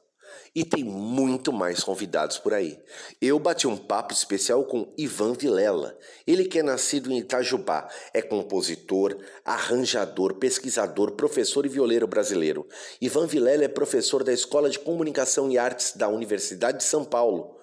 [0.52, 2.76] E tem muito mais convidados por aí.
[3.22, 5.96] Eu bati um papo especial com Ivan Vilela.
[6.26, 12.66] Ele que é nascido em Itajubá, é compositor, arranjador, pesquisador, professor e violeiro brasileiro.
[13.00, 17.55] Ivan Vilela é professor da Escola de Comunicação e Artes da Universidade de São Paulo.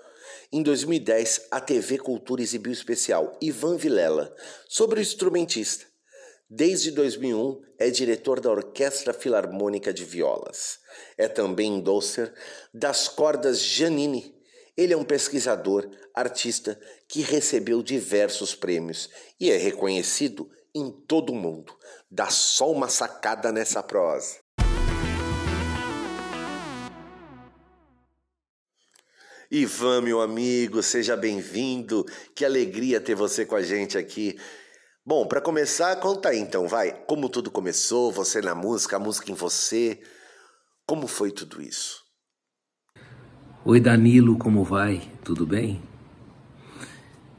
[0.56, 4.32] Em 2010, a TV Cultura exibiu o especial Ivan Vilela
[4.70, 5.84] sobre o instrumentista.
[6.48, 10.78] Desde 2001, é diretor da Orquestra Filarmônica de Violas.
[11.18, 12.32] É também endosser
[12.72, 14.32] das cordas Janine.
[14.78, 19.10] Ele é um pesquisador, artista que recebeu diversos prêmios
[19.40, 21.76] e é reconhecido em todo o mundo.
[22.12, 24.43] Dá só uma sacada nessa prosa.
[29.56, 32.04] Ivan, meu amigo, seja bem-vindo.
[32.36, 34.36] Que alegria ter você com a gente aqui.
[35.06, 36.92] Bom, para começar, conta aí então, vai.
[37.06, 40.02] Como tudo começou, você na música, a música em você.
[40.88, 42.02] Como foi tudo isso?
[43.64, 45.08] Oi, Danilo, como vai?
[45.24, 45.84] Tudo bem?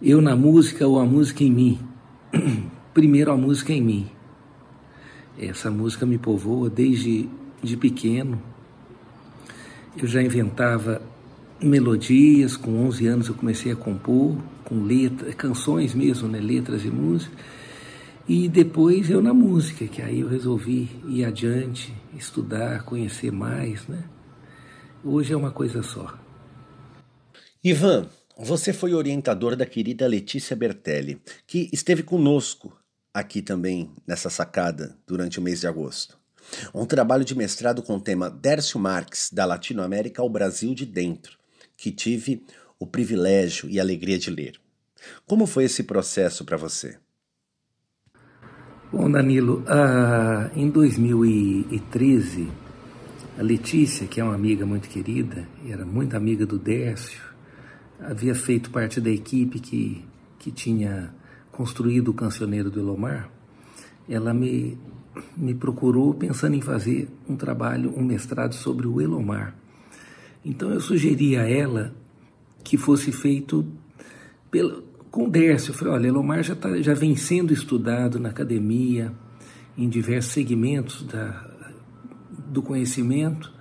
[0.01, 1.89] Eu na música ou a música em mim?
[2.95, 4.11] Primeiro a música em mim.
[5.37, 7.29] Essa música me povoa desde
[7.61, 8.41] de pequeno.
[9.97, 11.03] Eu já inventava
[11.61, 16.89] melodias, com 11 anos eu comecei a compor, com letras, canções mesmo, né, letras e
[16.89, 17.37] música.
[18.27, 24.03] E depois eu na música, que aí eu resolvi ir adiante, estudar, conhecer mais, né?
[25.05, 26.19] Hoje é uma coisa só.
[27.63, 28.09] Ivan,
[28.39, 32.75] você foi orientador da querida Letícia Bertelli, que esteve conosco
[33.13, 36.19] aqui também nessa sacada durante o mês de agosto.
[36.75, 41.39] Um trabalho de mestrado com o tema Dércio Marques, da Latinoamérica ao Brasil de Dentro,
[41.77, 42.45] que tive
[42.79, 44.61] o privilégio e alegria de ler.
[45.27, 46.99] Como foi esse processo para você?
[48.93, 52.49] Bom, Danilo, ah, em 2013,
[53.37, 57.21] a Letícia, que é uma amiga muito querida, era muito amiga do Décio,
[58.01, 60.05] havia feito parte da equipe que,
[60.39, 61.13] que tinha
[61.51, 63.31] construído o Cancioneiro do Elomar.
[64.09, 64.79] Ela me,
[65.37, 69.57] me procurou pensando em fazer um trabalho, um mestrado sobre o Elomar.
[70.45, 71.95] Então eu sugeri a ela
[72.63, 73.67] que fosse feito
[75.11, 75.71] com o Décio.
[75.71, 79.13] Eu falei, olha, Elomar já, tá, já vem sendo estudado na academia,
[79.77, 81.49] em diversos segmentos da,
[82.49, 83.53] do conhecimento,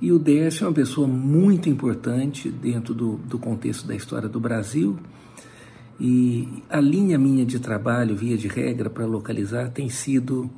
[0.00, 4.40] e o Décio é uma pessoa muito importante dentro do, do contexto da história do
[4.40, 4.98] Brasil,
[6.00, 10.50] e a linha minha de trabalho, via de regra, para localizar, tem sido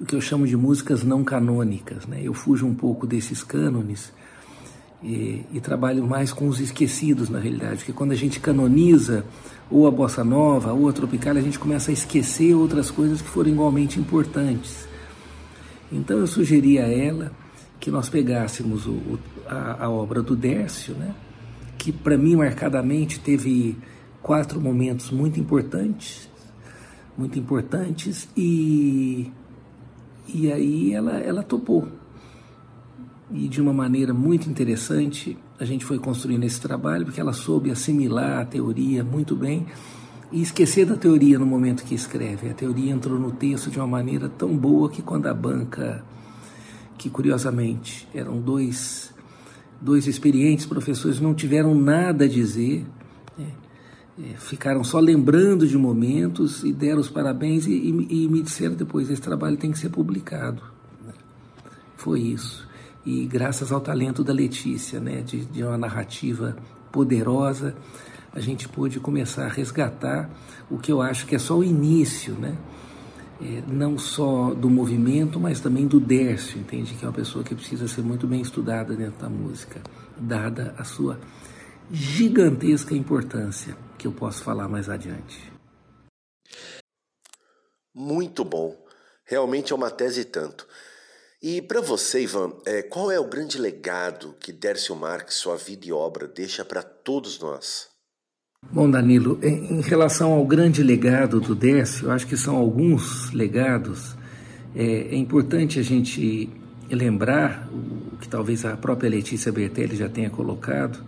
[0.00, 2.06] o que eu chamo de músicas não canônicas.
[2.06, 2.20] Né?
[2.22, 4.12] Eu fujo um pouco desses cânones
[5.02, 9.24] e, e, trabalho mais com os esquecidos, na realidade, porque quando a gente canoniza
[9.70, 13.28] ou a bossa nova ou a tropical, a gente começa a esquecer outras coisas que
[13.28, 14.88] foram igualmente importantes.
[15.90, 17.32] Então eu sugeri a ela
[17.78, 21.14] que nós pegássemos o, o, a, a, obra do Dércio, né?
[21.76, 23.76] que para mim marcadamente teve
[24.20, 26.28] quatro momentos muito importantes,
[27.16, 29.30] muito importantes e
[30.32, 31.88] e aí ela ela topou
[33.30, 37.70] e de uma maneira muito interessante a gente foi construindo esse trabalho porque ela soube
[37.70, 39.66] assimilar a teoria muito bem
[40.30, 42.50] e esquecer da teoria no momento que escreve.
[42.50, 46.04] A teoria entrou no texto de uma maneira tão boa que quando a banca,
[46.98, 49.14] que curiosamente eram dois
[49.80, 52.84] dois experientes professores não tiveram nada a dizer,
[54.18, 58.74] é, ficaram só lembrando de momentos e deram os parabéns e, e, e, me disseram
[58.74, 60.62] depois: esse trabalho tem que ser publicado.
[61.96, 62.66] Foi isso.
[63.04, 66.56] E graças ao talento da Letícia, né, de, de uma narrativa
[66.92, 67.74] poderosa,
[68.32, 70.30] a gente pôde começar a resgatar
[70.70, 72.56] o que eu acho que é só o início, né?
[73.40, 76.94] é, não só do movimento, mas também do Dércio, entende?
[76.94, 79.80] Que é uma pessoa que precisa ser muito bem estudada dentro da música,
[80.18, 81.18] dada a sua
[81.90, 85.52] gigantesca importância, que eu posso falar mais adiante.
[87.94, 88.76] Muito bom.
[89.24, 90.66] Realmente é uma tese tanto.
[91.42, 95.86] E para você, Ivan, é, qual é o grande legado que Dércio Marques, sua vida
[95.86, 97.88] e obra, deixa para todos nós?
[98.72, 104.16] Bom, Danilo, em relação ao grande legado do Décio, eu acho que são alguns legados.
[104.74, 106.50] É, é importante a gente
[106.90, 111.04] lembrar, o que talvez a própria Letícia Bertelli já tenha colocado,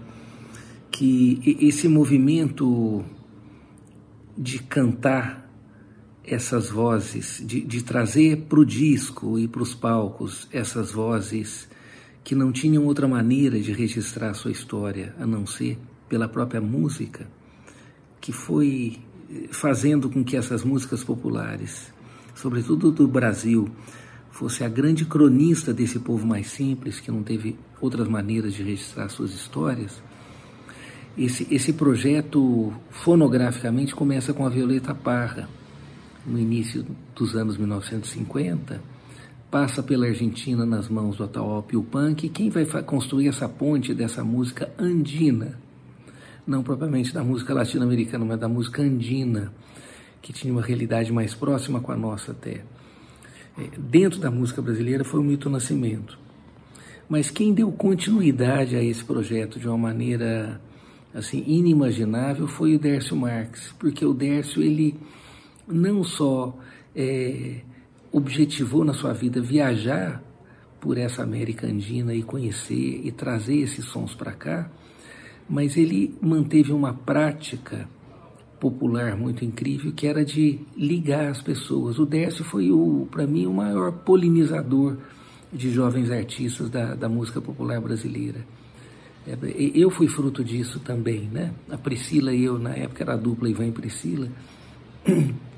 [1.00, 3.02] que esse movimento
[4.36, 5.50] de cantar
[6.22, 11.66] essas vozes, de, de trazer para o disco e para os palcos essas vozes
[12.22, 17.26] que não tinham outra maneira de registrar sua história a não ser pela própria música
[18.20, 18.98] que foi
[19.30, 21.90] eh, fazendo com que essas músicas populares,
[22.34, 23.70] sobretudo do Brasil,
[24.30, 29.08] fosse a grande cronista desse povo mais simples, que não teve outras maneiras de registrar
[29.08, 30.02] suas histórias.
[31.20, 35.50] Esse, esse projeto, fonograficamente, começa com a Violeta Parra,
[36.26, 38.80] no início dos anos 1950,
[39.50, 44.72] passa pela Argentina nas mãos do Atahualpa Yupanqui, quem vai construir essa ponte dessa música
[44.78, 45.58] andina,
[46.46, 49.52] não propriamente da música latino-americana, mas da música andina,
[50.22, 52.64] que tinha uma realidade mais próxima com a nossa até.
[53.58, 56.18] É, dentro da música brasileira foi o Milton Nascimento.
[57.06, 60.58] Mas quem deu continuidade a esse projeto de uma maneira
[61.14, 64.96] assim inimaginável foi o Dércio Marques, porque o Dércio ele
[65.66, 66.56] não só
[66.94, 67.60] é,
[68.12, 70.22] objetivou na sua vida viajar
[70.80, 74.70] por essa América Andina e conhecer e trazer esses sons para cá,
[75.48, 77.88] mas ele manteve uma prática
[78.58, 81.98] popular muito incrível que era de ligar as pessoas.
[81.98, 84.96] O Décio foi, o, para mim, o maior polinizador
[85.52, 88.44] de jovens artistas da, da música popular brasileira.
[89.26, 89.36] É,
[89.74, 91.52] eu fui fruto disso também, né?
[91.70, 94.28] A Priscila e eu, na época era a dupla Ivan e Priscila.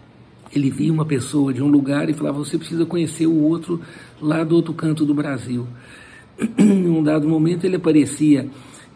[0.55, 3.81] Ele via uma pessoa de um lugar e falava: Você precisa conhecer o outro
[4.21, 5.67] lá do outro canto do Brasil.
[6.59, 8.49] Em um dado momento ele aparecia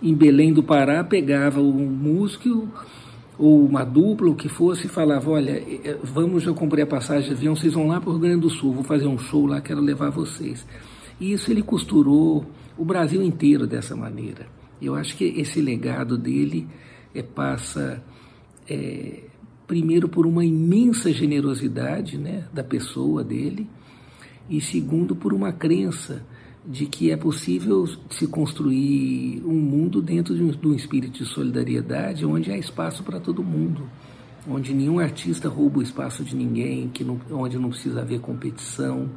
[0.02, 2.68] em Belém do Pará, pegava um músico
[3.38, 5.62] ou uma dupla, o que fosse, e falava: Olha,
[6.02, 8.50] vamos, eu comprei a passagem de avião, vocês vão lá para o Rio Grande do
[8.50, 10.66] Sul, vou fazer um show lá, quero levar vocês.
[11.18, 12.44] E isso ele costurou
[12.76, 14.55] o Brasil inteiro dessa maneira.
[14.80, 16.66] Eu acho que esse legado dele
[17.14, 18.02] é, passa,
[18.68, 19.24] é,
[19.66, 23.68] primeiro, por uma imensa generosidade né, da pessoa dele,
[24.48, 26.24] e segundo, por uma crença
[26.66, 31.24] de que é possível se construir um mundo dentro de um, de um espírito de
[31.24, 33.88] solidariedade onde há espaço para todo mundo,
[34.48, 39.08] onde nenhum artista rouba o espaço de ninguém, que não, onde não precisa haver competição.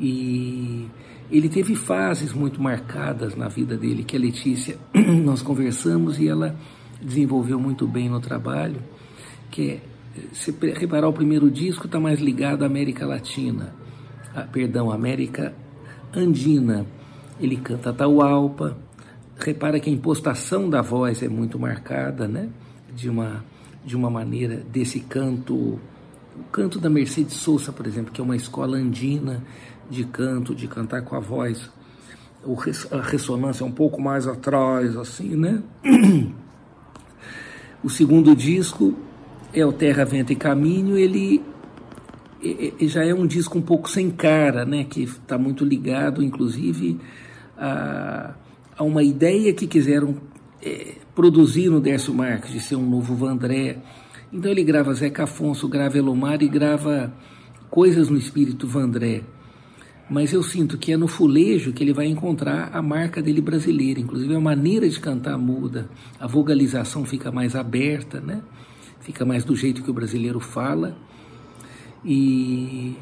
[0.00, 0.88] E
[1.32, 4.76] ele teve fases muito marcadas na vida dele, que a Letícia,
[5.24, 6.54] nós conversamos e ela
[7.00, 8.82] desenvolveu muito bem no trabalho,
[9.50, 9.80] que é,
[10.32, 13.74] se reparar o primeiro disco está mais ligado à América Latina,
[14.34, 15.54] a, perdão, América
[16.14, 16.84] andina.
[17.40, 18.76] Ele canta Taualpa,
[19.38, 22.50] repara que a impostação da voz é muito marcada, né?
[22.94, 23.42] De uma,
[23.84, 28.36] de uma maneira desse canto, o canto da Mercedes Souza, por exemplo, que é uma
[28.36, 29.42] escola andina
[29.90, 31.70] de canto, de cantar com a voz.
[32.90, 35.62] a ressonância é um pouco mais atrás, assim, né?
[37.84, 38.94] O segundo disco
[39.52, 41.42] é o Terra, Vento e Caminho, ele
[42.80, 44.84] já é um disco um pouco sem cara, né?
[44.84, 47.00] Que está muito ligado, inclusive,
[47.56, 48.34] a,
[48.76, 50.16] a, uma ideia que quiseram
[50.60, 53.78] é, produzir no Décio Marques, de ser um novo Vandré.
[54.32, 57.12] Então ele grava Zeca Afonso, grava Elomar e grava
[57.70, 59.22] coisas no espírito Vandré.
[60.12, 63.98] Mas eu sinto que é no fulejo que ele vai encontrar a marca dele brasileira.
[63.98, 65.88] Inclusive a maneira de cantar muda,
[66.20, 68.42] a vocalização fica mais aberta, né?
[69.00, 70.94] Fica mais do jeito que o brasileiro fala
[72.04, 72.94] e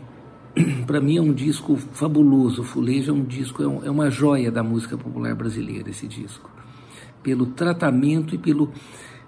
[0.86, 2.62] para mim é um disco fabuloso.
[2.62, 6.48] O Fulejo é um disco, é, é, uma joia da música popular brasileira, esse disco.
[7.24, 8.70] Pelo tratamento e pelo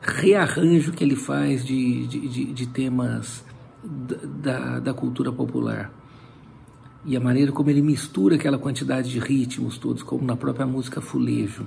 [0.01, 3.45] rearranjo que ele faz de, de, de, de temas
[3.83, 5.93] da, da cultura popular.
[7.05, 11.01] E a maneira como ele mistura aquela quantidade de ritmos todos, como na própria música
[11.01, 11.67] Fulejo.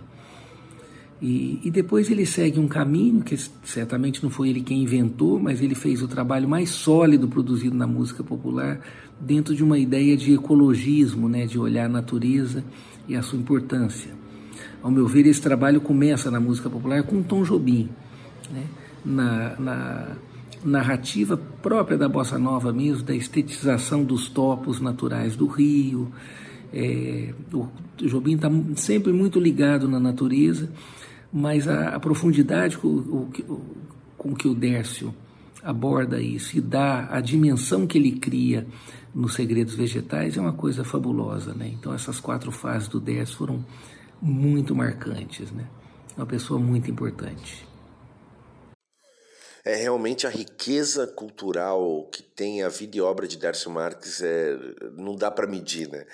[1.22, 5.62] E, e, depois ele segue um caminho que certamente não foi ele quem inventou, mas
[5.62, 8.82] ele fez o trabalho mais sólido produzido na música popular
[9.20, 12.64] dentro de uma ideia de ecologismo, né, de olhar a natureza
[13.08, 14.12] e a sua importância.
[14.84, 17.90] Ao meu ver, esse trabalho começa na música popular com Tom Jobim,
[18.52, 18.66] né,
[19.06, 20.08] na, na
[20.66, 26.12] narrativa própria da bossa nova mesmo, da estetização dos topos naturais do rio.
[26.74, 27.68] É, o
[27.98, 30.70] Jobim está sempre muito ligado na natureza
[31.36, 33.30] mas a, a profundidade com, o,
[34.18, 35.14] com que o Dércio
[35.62, 38.66] aborda isso e dá a dimensão que ele cria
[39.14, 41.70] nos segredos vegetais é uma coisa fabulosa, né?
[41.74, 43.66] Então essas quatro fases do Dércio foram
[44.22, 45.66] muito marcantes, né?
[46.16, 47.65] Uma pessoa muito importante.
[49.66, 54.56] É realmente a riqueza cultural que tem a vida e obra de Dércio Marques é,
[54.96, 56.06] não dá para medir, né?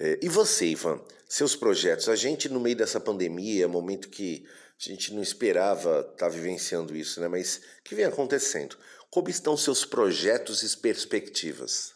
[0.00, 0.98] É, e você, Ivan,
[1.28, 2.08] seus projetos?
[2.08, 4.46] A gente no meio dessa pandemia, momento que
[4.80, 7.28] a gente não esperava estar tá vivenciando isso, né?
[7.28, 8.74] Mas o que vem acontecendo?
[9.10, 11.92] Como estão seus projetos e perspectivas?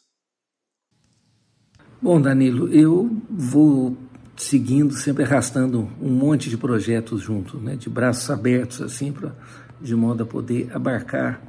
[2.02, 3.96] Bom, Danilo, eu vou
[4.36, 7.76] seguindo, sempre arrastando um monte de projetos junto, né?
[7.76, 9.34] De braços abertos, assim, pra,
[9.80, 11.40] de modo a poder abarcar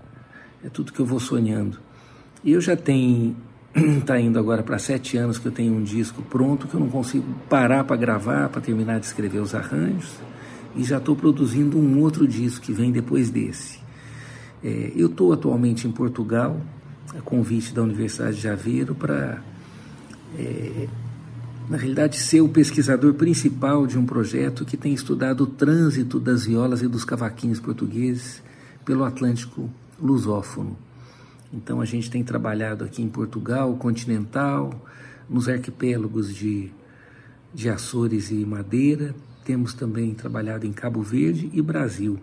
[0.63, 1.79] é tudo que eu vou sonhando.
[2.43, 3.35] E eu já tenho
[3.99, 6.89] está indo agora para sete anos que eu tenho um disco pronto que eu não
[6.89, 10.19] consigo parar para gravar, para terminar de escrever os arranjos
[10.75, 13.79] e já estou produzindo um outro disco que vem depois desse.
[14.63, 16.59] É, eu estou atualmente em Portugal,
[17.17, 19.41] a convite da Universidade de Aveiro, para,
[20.37, 20.87] é,
[21.69, 26.45] na realidade, ser o pesquisador principal de um projeto que tem estudado o trânsito das
[26.45, 28.41] violas e dos cavaquinhos portugueses
[28.83, 29.69] pelo Atlântico
[30.01, 30.75] lusófono.
[31.53, 34.83] Então a gente tem trabalhado aqui em Portugal, continental,
[35.29, 36.71] nos arquipélagos de,
[37.53, 39.13] de Açores e Madeira,
[39.45, 42.19] temos também trabalhado em Cabo Verde e Brasil.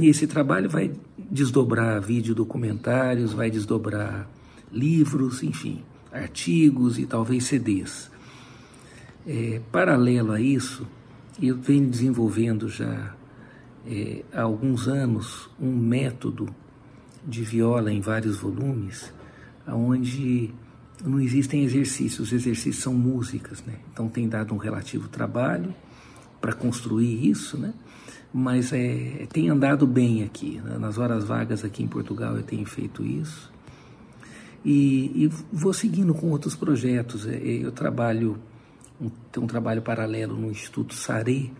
[0.00, 0.90] E esse trabalho vai
[1.30, 4.28] desdobrar vídeo documentários, vai desdobrar
[4.72, 5.82] livros, enfim,
[6.14, 8.10] artigos e talvez CDs.
[9.26, 10.86] É, paralelo a isso,
[11.42, 13.14] eu venho desenvolvendo já
[13.86, 16.54] é, há alguns anos um método
[17.26, 19.12] de viola em vários volumes,
[19.66, 20.50] onde
[21.04, 23.74] não existem exercícios, os exercícios são músicas, né?
[23.92, 25.74] Então tem dado um relativo trabalho
[26.40, 27.72] para construir isso, né?
[28.32, 30.76] Mas é, tem andado bem aqui, né?
[30.78, 33.53] nas horas vagas aqui em Portugal eu tenho feito isso.
[34.64, 37.26] E, e vou seguindo com outros projetos.
[37.26, 38.38] É, eu trabalho,
[39.30, 41.50] tenho um trabalho paralelo no Instituto Saré,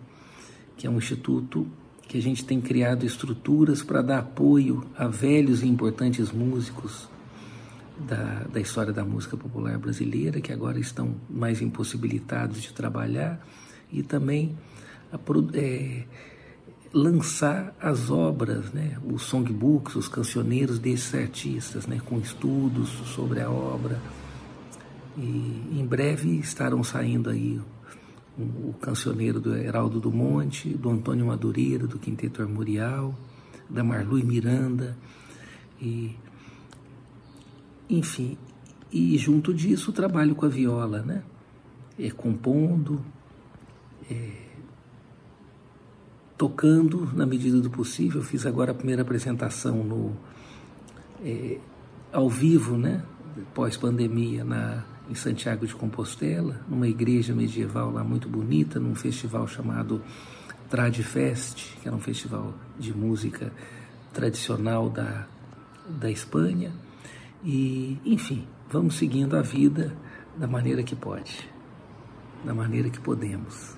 [0.75, 1.67] que é um instituto
[2.07, 7.09] que a gente tem criado estruturas para dar apoio a velhos e importantes músicos
[7.99, 13.45] da, da história da música popular brasileira, que agora estão mais impossibilitados de trabalhar,
[13.91, 14.55] e também
[15.11, 15.19] a,
[15.57, 16.03] é,
[16.95, 23.51] lançar as obras, né, os songbooks, os cancioneiros desses artistas, né, com estudos sobre a
[23.51, 24.01] obra.
[25.17, 27.61] E em breve estarão saindo aí
[28.37, 33.13] o, cancioneiro do Heraldo do Monte, do Antônio Madureira, do Quinteto Armorial,
[33.69, 34.97] da Marlui Miranda,
[35.81, 36.15] e
[37.89, 38.37] enfim,
[38.89, 41.23] e junto disso o trabalho com a viola, né?
[41.99, 43.03] É, compondo,
[44.09, 44.44] é,
[46.37, 48.21] tocando na medida do possível.
[48.21, 50.15] Fiz agora a primeira apresentação no,
[51.23, 51.57] é,
[52.11, 53.03] ao vivo, né?
[53.53, 60.01] Pós-pandemia, na em Santiago de Compostela, numa igreja medieval lá muito bonita, num festival chamado
[60.69, 63.51] Tradfest, que era um festival de música
[64.13, 65.27] tradicional da,
[65.87, 66.73] da Espanha.
[67.43, 69.95] E, enfim, vamos seguindo a vida
[70.35, 71.47] da maneira que pode,
[72.43, 73.77] da maneira que podemos.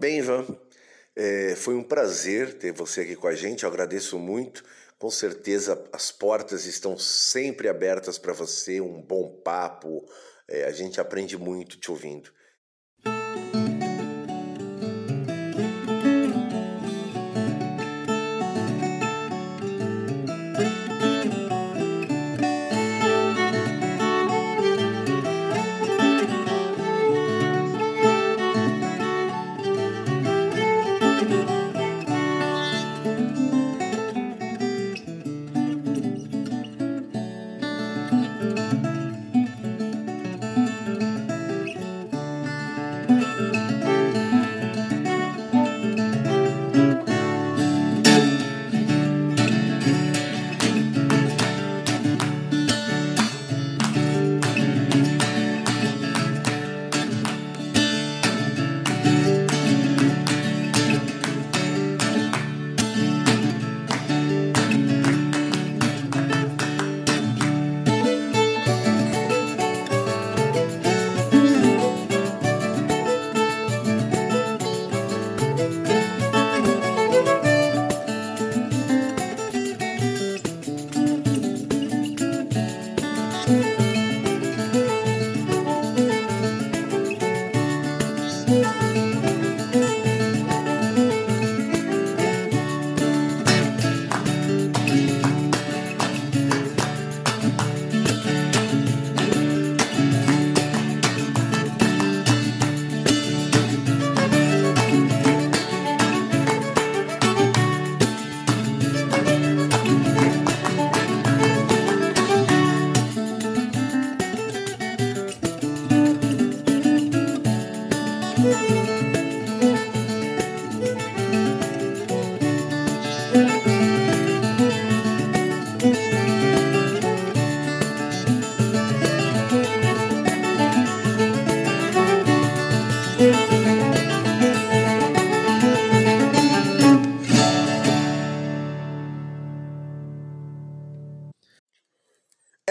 [0.00, 0.46] Bem, Ivan,
[1.14, 4.64] é, foi um prazer ter você aqui com a gente, eu agradeço muito.
[4.98, 10.02] Com certeza as portas estão sempre abertas para você, um bom papo,
[10.48, 12.32] é, a gente aprende muito te ouvindo.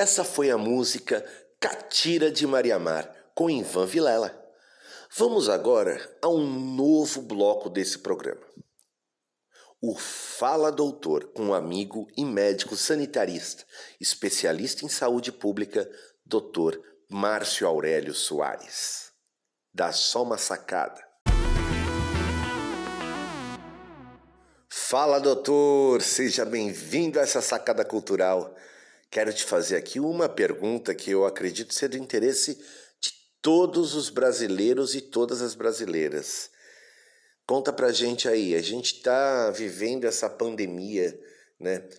[0.10, 1.24] Essa foi a música
[1.60, 4.36] Catira de Mariamar, com Ivan Vilela.
[5.16, 8.42] Vamos agora a um novo bloco desse programa.
[9.80, 13.64] O Fala Doutor, com um amigo e médico sanitarista,
[14.02, 15.88] especialista em saúde pública,
[16.26, 16.80] Dr.
[17.08, 19.12] Márcio Aurélio Soares.
[19.72, 21.08] Dá só uma sacada.
[24.68, 26.02] Fala, doutor!
[26.02, 28.56] Seja bem-vindo a essa sacada cultural.
[29.12, 32.56] Quero te fazer aqui uma pergunta que eu acredito ser do interesse
[33.02, 33.12] de
[33.42, 36.52] todos os brasileiros e todas as brasileiras.
[37.48, 41.20] Conta pra gente aí, a gente está vivendo essa pandemia,
[41.60, 41.90] né?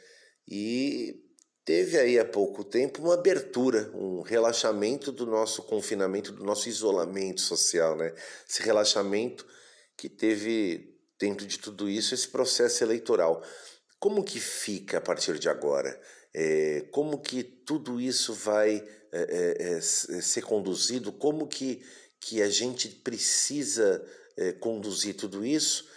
[0.46, 1.20] E
[1.64, 7.40] teve aí há pouco tempo uma abertura, um relaxamento do nosso confinamento, do nosso isolamento
[7.40, 8.14] social, né?
[8.48, 9.44] Esse relaxamento
[9.96, 13.42] que teve dentro de tudo isso esse processo eleitoral.
[13.98, 16.00] Como que fica a partir de agora?
[16.34, 21.12] É, como que tudo isso vai é, é, ser conduzido?
[21.12, 21.82] Como que,
[22.20, 24.04] que a gente precisa
[24.60, 25.88] conduzir tudo isso?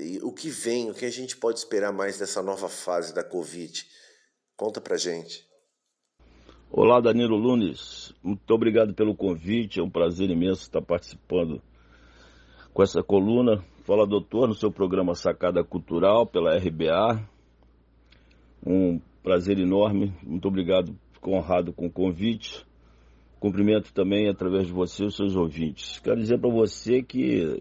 [0.00, 3.22] e o que vem, o que a gente pode esperar mais dessa nova fase da
[3.22, 3.86] Covid?
[4.56, 5.46] Conta pra gente.
[6.70, 8.14] Olá, Danilo Lunes.
[8.22, 9.78] Muito obrigado pelo convite.
[9.78, 11.60] É um prazer imenso estar participando
[12.72, 13.62] com essa coluna.
[13.84, 17.28] Fala, doutor, no seu programa Sacada Cultural pela RBA.
[18.64, 20.12] Um prazer enorme.
[20.22, 22.64] Muito obrigado, fico honrado com o convite.
[23.40, 25.98] Cumprimento também através de você os seus ouvintes.
[25.98, 27.60] Quero dizer para você que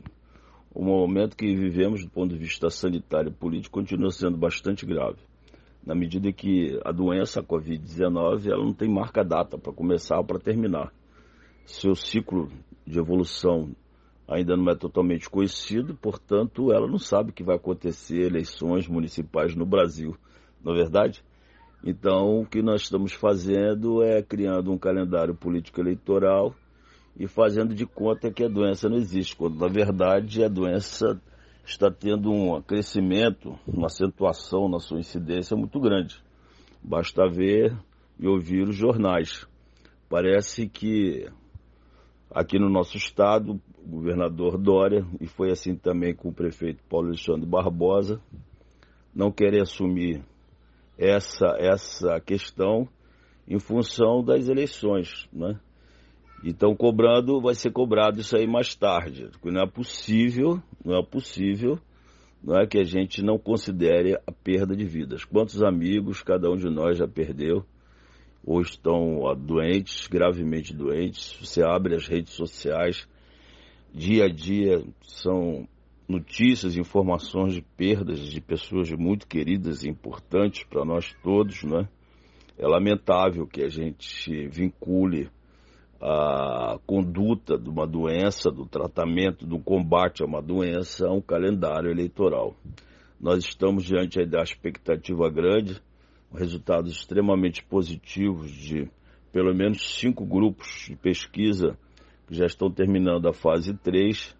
[0.73, 5.17] o momento que vivemos do ponto de vista sanitário e político continua sendo bastante grave.
[5.83, 10.23] Na medida que a doença, a Covid-19, ela não tem marca data para começar ou
[10.23, 10.93] para terminar.
[11.65, 12.47] Seu ciclo
[12.85, 13.75] de evolução
[14.27, 19.55] ainda não é totalmente conhecido, portanto, ela não sabe o que vai acontecer eleições municipais
[19.55, 20.15] no Brasil,
[20.63, 21.23] não é verdade?
[21.83, 26.53] Então, o que nós estamos fazendo é criando um calendário político eleitoral
[27.17, 31.19] e fazendo de conta que a doença não existe, quando na verdade a doença
[31.65, 36.21] está tendo um crescimento, uma acentuação na sua incidência muito grande.
[36.83, 37.75] Basta ver
[38.19, 39.47] e ouvir os jornais.
[40.07, 41.27] Parece que
[42.29, 47.07] aqui no nosso estado, o governador Dória, e foi assim também com o prefeito Paulo
[47.07, 48.21] Alexandre Barbosa,
[49.13, 50.23] não querem assumir
[50.97, 52.87] essa, essa questão
[53.47, 55.59] em função das eleições, né?
[56.43, 59.29] Então cobrando, vai ser cobrado isso aí mais tarde.
[59.43, 61.79] Não é possível, não é possível,
[62.43, 65.23] não é que a gente não considere a perda de vidas.
[65.23, 67.63] Quantos amigos cada um de nós já perdeu
[68.43, 71.37] ou estão doentes, gravemente doentes?
[71.39, 73.07] Você abre as redes sociais,
[73.93, 75.67] dia a dia são
[76.11, 81.87] notícias, informações de perdas de pessoas muito queridas e importantes para nós todos, né?
[82.57, 85.29] É lamentável que a gente vincule
[86.01, 91.89] a conduta de uma doença, do tratamento, do combate a uma doença a um calendário
[91.89, 92.55] eleitoral.
[93.19, 95.81] Nós estamos diante da expectativa grande,
[96.33, 98.89] resultados extremamente positivos de
[99.31, 101.77] pelo menos cinco grupos de pesquisa
[102.27, 104.35] que já estão terminando a fase 3.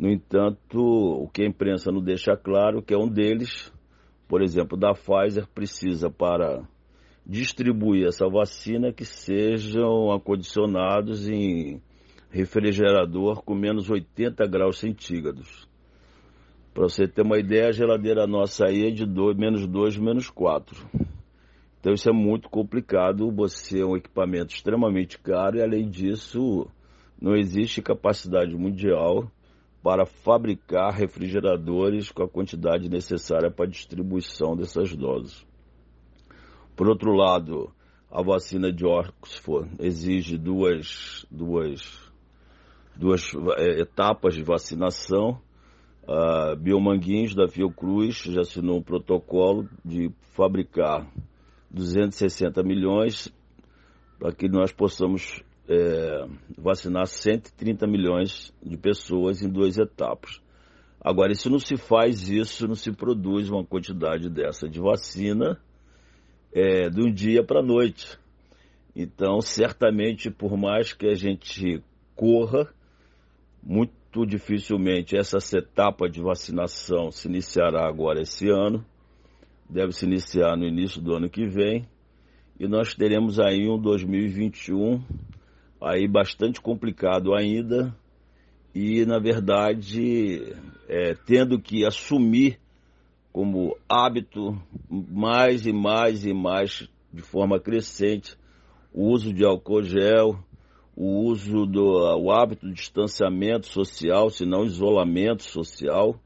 [0.00, 3.70] No entanto, o que a imprensa não deixa claro é que é um deles,
[4.26, 6.66] por exemplo, da Pfizer, precisa para
[7.26, 11.82] distribuir essa vacina que sejam acondicionados em
[12.30, 15.68] refrigerador com menos 80 graus centígrados.
[16.72, 20.30] Para você ter uma ideia, a geladeira nossa aí é de dois, menos 2, menos
[20.30, 20.82] 4.
[21.78, 26.66] Então isso é muito complicado, você é um equipamento extremamente caro e além disso
[27.20, 29.30] não existe capacidade mundial
[29.82, 35.46] para fabricar refrigeradores com a quantidade necessária para a distribuição dessas doses.
[36.76, 37.72] Por outro lado,
[38.10, 42.12] a vacina de Oxford exige duas, duas,
[42.96, 45.40] duas é, etapas de vacinação.
[46.06, 51.06] A Biomanguinhos da Fiocruz já assinou um protocolo de fabricar
[51.70, 53.32] 260 milhões
[54.18, 56.26] para que nós possamos é,
[56.58, 60.42] vacinar 130 milhões de pessoas em duas etapas.
[61.00, 65.58] Agora, se não se faz isso, não se produz uma quantidade dessa de vacina
[66.52, 68.18] é, de um dia para a noite.
[68.96, 71.80] Então, certamente, por mais que a gente
[72.16, 72.68] corra,
[73.62, 78.84] muito dificilmente essa etapa de vacinação se iniciará agora esse ano,
[79.68, 81.86] deve se iniciar no início do ano que vem,
[82.58, 85.00] e nós teremos aí um 2021
[85.80, 87.94] aí bastante complicado ainda,
[88.74, 90.54] e na verdade
[90.88, 92.58] é, tendo que assumir
[93.32, 98.36] como hábito mais e mais e mais de forma crescente
[98.92, 100.38] o uso de álcool gel,
[100.96, 101.82] o uso do
[102.18, 106.20] o hábito de distanciamento social, se não isolamento social,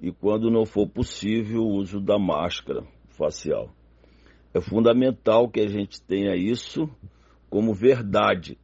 [0.00, 3.70] e quando não for possível, o uso da máscara facial.
[4.52, 6.90] É fundamental que a gente tenha isso
[7.48, 8.58] como verdade.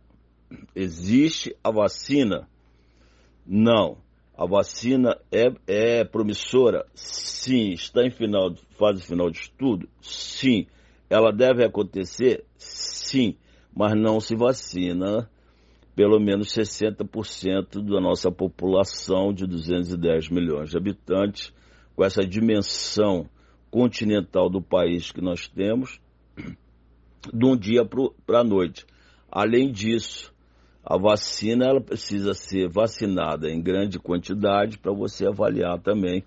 [0.74, 2.48] Existe a vacina?
[3.46, 3.98] Não.
[4.36, 6.86] A vacina é, é promissora?
[6.94, 7.72] Sim.
[7.72, 9.88] Está em final, fase final de estudo?
[10.00, 10.66] Sim.
[11.10, 12.44] Ela deve acontecer?
[12.56, 13.36] Sim.
[13.74, 15.28] Mas não se vacina
[15.98, 21.52] pelo menos 60% da nossa população de 210 milhões de habitantes,
[21.96, 23.28] com essa dimensão
[23.68, 26.00] continental do país que nós temos,
[27.34, 28.86] de um dia para a noite.
[29.28, 30.32] Além disso,
[30.90, 36.24] a vacina ela precisa ser vacinada em grande quantidade para você avaliar também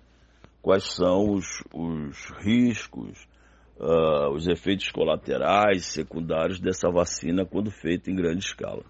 [0.62, 3.26] quais são os, os riscos,
[3.80, 8.84] uh, os efeitos colaterais, secundários dessa vacina quando feita em grande escala.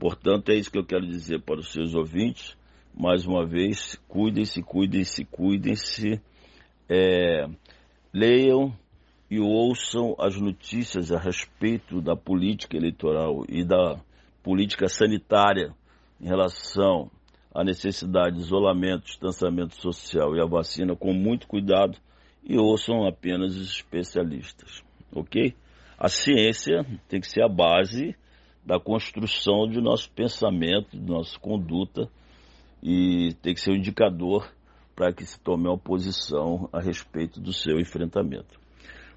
[0.00, 2.56] Portanto, é isso que eu quero dizer para os seus ouvintes.
[2.92, 6.20] Mais uma vez, cuidem-se, cuidem-se, cuidem-se.
[6.88, 7.46] É,
[8.12, 8.74] leiam
[9.30, 14.00] e ouçam as notícias a respeito da política eleitoral e da
[14.48, 15.74] política sanitária
[16.18, 17.10] em relação
[17.54, 21.98] à necessidade de isolamento, distanciamento social e a vacina com muito cuidado
[22.42, 24.82] e ouçam apenas os especialistas,
[25.14, 25.54] ok?
[25.98, 28.16] A ciência tem que ser a base
[28.64, 32.08] da construção de nosso pensamento, de nossa conduta
[32.82, 34.50] e tem que ser o um indicador
[34.96, 38.58] para que se tome uma posição a respeito do seu enfrentamento.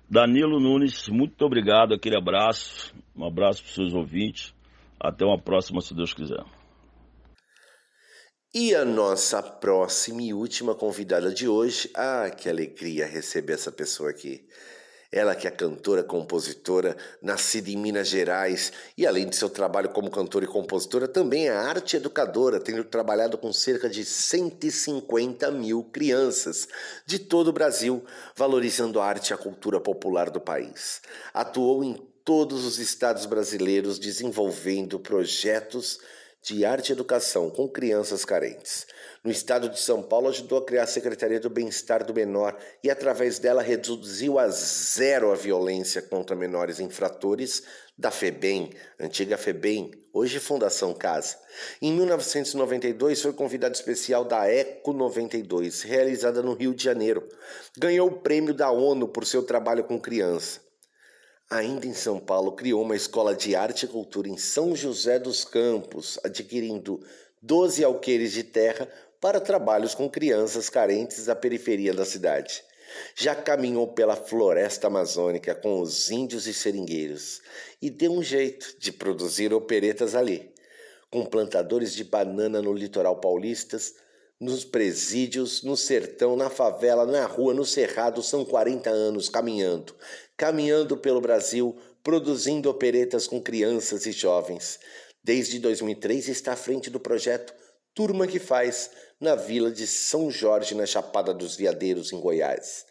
[0.10, 4.54] Danilo Nunes, muito obrigado, aquele abraço, um abraço para os seus ouvintes
[5.02, 6.44] até uma próxima, se Deus quiser.
[8.54, 14.10] E a nossa próxima e última convidada de hoje, ah, que alegria receber essa pessoa
[14.10, 14.46] aqui.
[15.10, 20.10] Ela que é cantora, compositora, nascida em Minas Gerais e além de seu trabalho como
[20.10, 26.68] cantora e compositora, também é arte educadora, tendo trabalhado com cerca de 150 mil crianças
[27.06, 28.04] de todo o Brasil,
[28.36, 31.02] valorizando a arte e a cultura popular do país.
[31.34, 36.00] Atuou em todos os estados brasileiros desenvolvendo projetos
[36.44, 38.88] de arte e educação com crianças carentes.
[39.24, 42.90] No estado de São Paulo, ajudou a criar a Secretaria do Bem-Estar do Menor e,
[42.90, 47.62] através dela, reduziu a zero a violência contra menores infratores
[47.96, 51.38] da FEBEM, antiga FEBEM, hoje Fundação Casa.
[51.80, 57.28] Em 1992, foi convidado especial da ECO 92, realizada no Rio de Janeiro.
[57.78, 60.71] Ganhou o prêmio da ONU por seu trabalho com criança.
[61.52, 65.44] Ainda em São Paulo, criou uma escola de arte e cultura em São José dos
[65.44, 67.06] Campos, adquirindo
[67.42, 68.88] 12 alqueires de terra
[69.20, 72.64] para trabalhos com crianças carentes da periferia da cidade.
[73.14, 77.42] Já caminhou pela floresta amazônica com os índios e seringueiros
[77.82, 80.54] e deu um jeito de produzir operetas ali,
[81.10, 83.96] com plantadores de banana no litoral paulistas,
[84.42, 89.94] nos presídios, no sertão, na favela, na rua, no cerrado, são 40 anos caminhando,
[90.42, 94.80] caminhando pelo Brasil, produzindo operetas com crianças e jovens.
[95.24, 97.54] Desde 2003 está à frente do projeto
[97.94, 98.90] Turma que Faz,
[99.20, 102.88] na vila de São Jorge, na Chapada dos Veadeiros, em Goiás.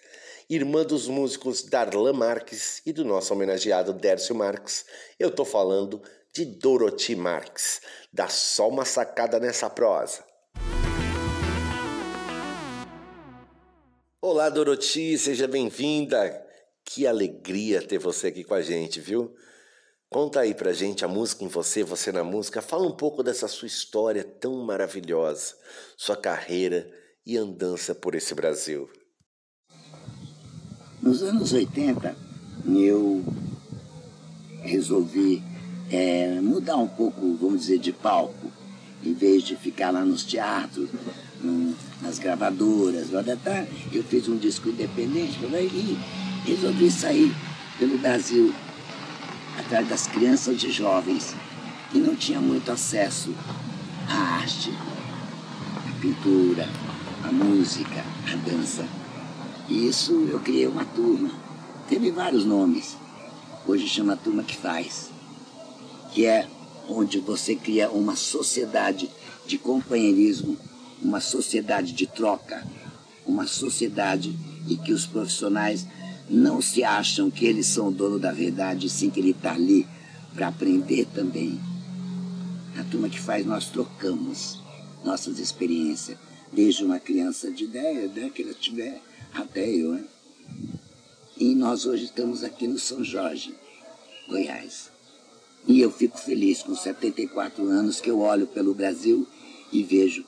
[0.49, 4.85] Irmã dos músicos Darlan Marques e do nosso homenageado Dércio Marques,
[5.19, 6.01] eu tô falando
[6.33, 7.81] de Dorothy Marques.
[8.13, 10.25] Dá só uma sacada nessa prosa.
[14.23, 16.49] Olá, Dorothy, seja bem-vinda.
[16.93, 19.33] Que alegria ter você aqui com a gente, viu?
[20.09, 22.61] Conta aí pra gente a música em você, você na música.
[22.61, 25.55] Fala um pouco dessa sua história tão maravilhosa,
[25.97, 26.91] sua carreira
[27.25, 28.91] e andança por esse Brasil.
[31.01, 32.17] Nos anos 80,
[32.67, 33.25] eu
[34.63, 35.45] resolvi
[35.93, 38.51] é, mudar um pouco, vamos dizer, de palco.
[39.01, 40.91] Em vez de ficar lá nos teatros,
[42.03, 43.11] nas gravadoras,
[43.93, 47.35] eu fiz um disco independente e resolvi sair
[47.79, 48.55] pelo Brasil
[49.59, 51.35] atrás das crianças e jovens
[51.91, 53.35] que não tinham muito acesso
[54.09, 54.73] à arte,
[55.89, 56.69] à pintura,
[57.25, 58.87] à música, à dança.
[59.69, 61.31] E isso eu criei uma turma.
[61.89, 62.97] Teve vários nomes.
[63.67, 65.11] Hoje chama Turma que Faz,
[66.13, 66.49] que é
[66.89, 69.09] onde você cria uma sociedade
[69.47, 70.57] de companheirismo,
[71.03, 72.67] uma sociedade de troca,
[73.27, 74.35] uma sociedade
[74.69, 75.87] em que os profissionais
[76.31, 79.85] não se acham que eles são dono da verdade, sim que ele está ali
[80.33, 81.61] para aprender também.
[82.79, 84.63] A turma que faz, nós trocamos
[85.05, 86.17] nossas experiências,
[86.53, 89.03] desde uma criança de 10, né, que ela tiver,
[89.35, 89.95] até eu.
[89.95, 90.05] Né?
[91.37, 93.53] E nós hoje estamos aqui no São Jorge,
[94.29, 94.89] Goiás.
[95.67, 99.27] E eu fico feliz com 74 anos que eu olho pelo Brasil
[99.73, 100.25] e vejo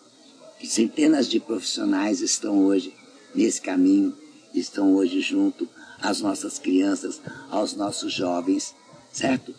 [0.59, 2.93] que centenas de profissionais estão hoje
[3.35, 4.17] nesse caminho,
[4.53, 5.69] estão hoje junto
[6.03, 7.21] às nossas crianças,
[7.51, 8.75] aos nossos jovens,
[9.13, 9.55] certo?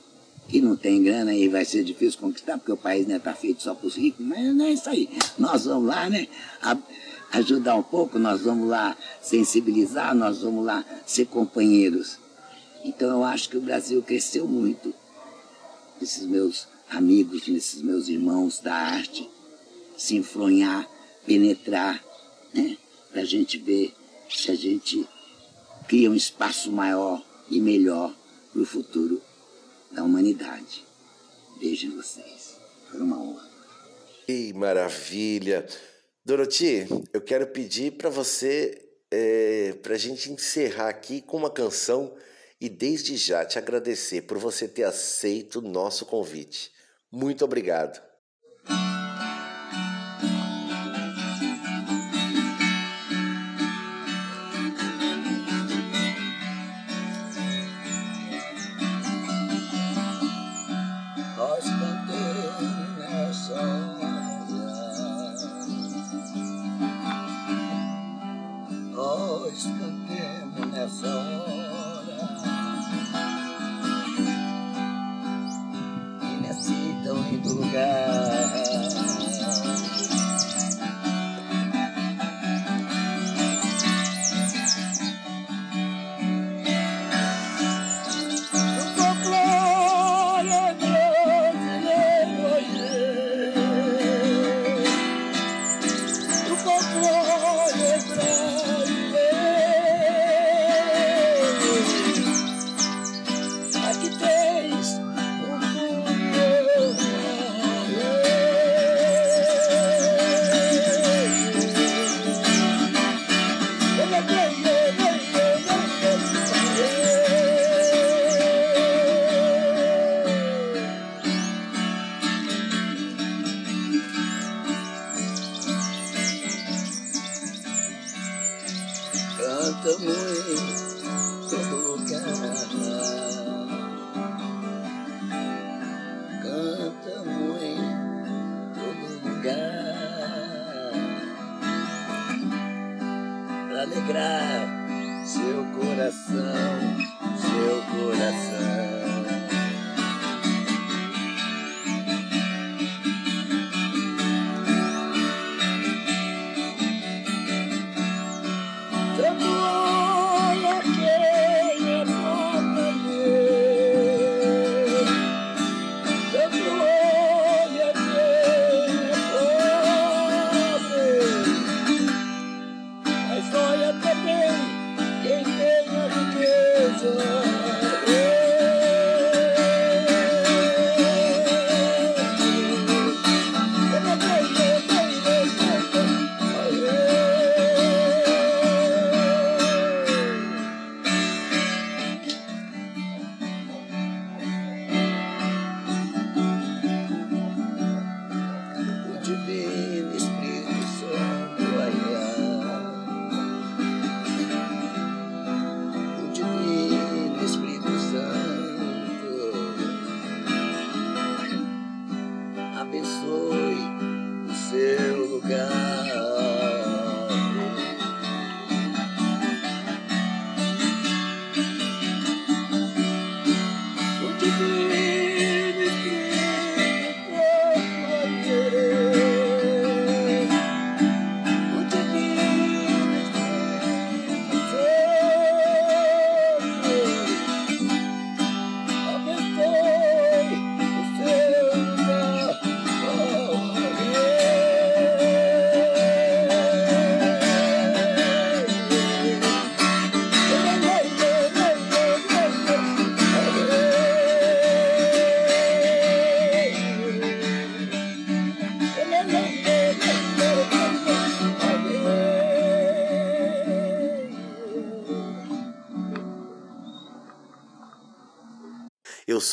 [0.48, 3.34] Que não tem grana e vai ser difícil conquistar, porque o país não né, está
[3.34, 5.10] feito só para os ricos, mas não é isso aí.
[5.38, 6.28] Nós vamos lá, né?
[6.62, 6.78] A,
[7.32, 12.20] ajudar um pouco, nós vamos lá sensibilizar, nós vamos lá ser companheiros.
[12.84, 14.94] Então eu acho que o Brasil cresceu muito.
[16.02, 19.30] Esses meus amigos, esses meus irmãos da arte,
[19.98, 20.88] se enfronhar,
[21.26, 22.04] penetrar,
[22.54, 22.78] né?
[23.12, 23.94] Para a gente ver
[24.30, 25.08] se a gente
[25.94, 28.12] cria um espaço maior e melhor
[28.52, 29.22] para o futuro
[29.92, 30.84] da humanidade.
[31.60, 32.58] Beijo em vocês.
[32.90, 33.48] Foi uma honra.
[34.26, 35.68] Que maravilha!
[36.26, 42.16] Dorothy, eu quero pedir para você, é, para a gente encerrar aqui com uma canção
[42.60, 46.72] e desde já te agradecer por você ter aceito o nosso convite.
[47.12, 48.02] Muito obrigado.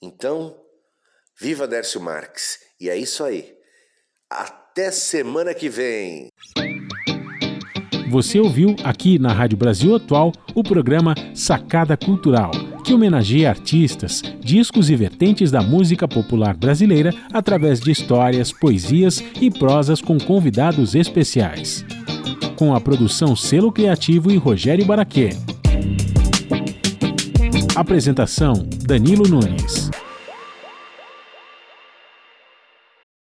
[0.00, 0.58] Então,
[1.38, 2.58] viva Dércio Marques!
[2.80, 3.54] E é isso aí.
[4.30, 6.28] Até semana que vem!
[8.08, 12.52] Você ouviu aqui na Rádio Brasil Atual o programa Sacada Cultural,
[12.82, 19.50] que homenageia artistas, discos e vertentes da música popular brasileira através de histórias, poesias e
[19.50, 21.84] prosas com convidados especiais.
[22.58, 25.28] Com a produção Selo Criativo e Rogério Baraquê.
[27.76, 29.88] Apresentação: Danilo Nunes.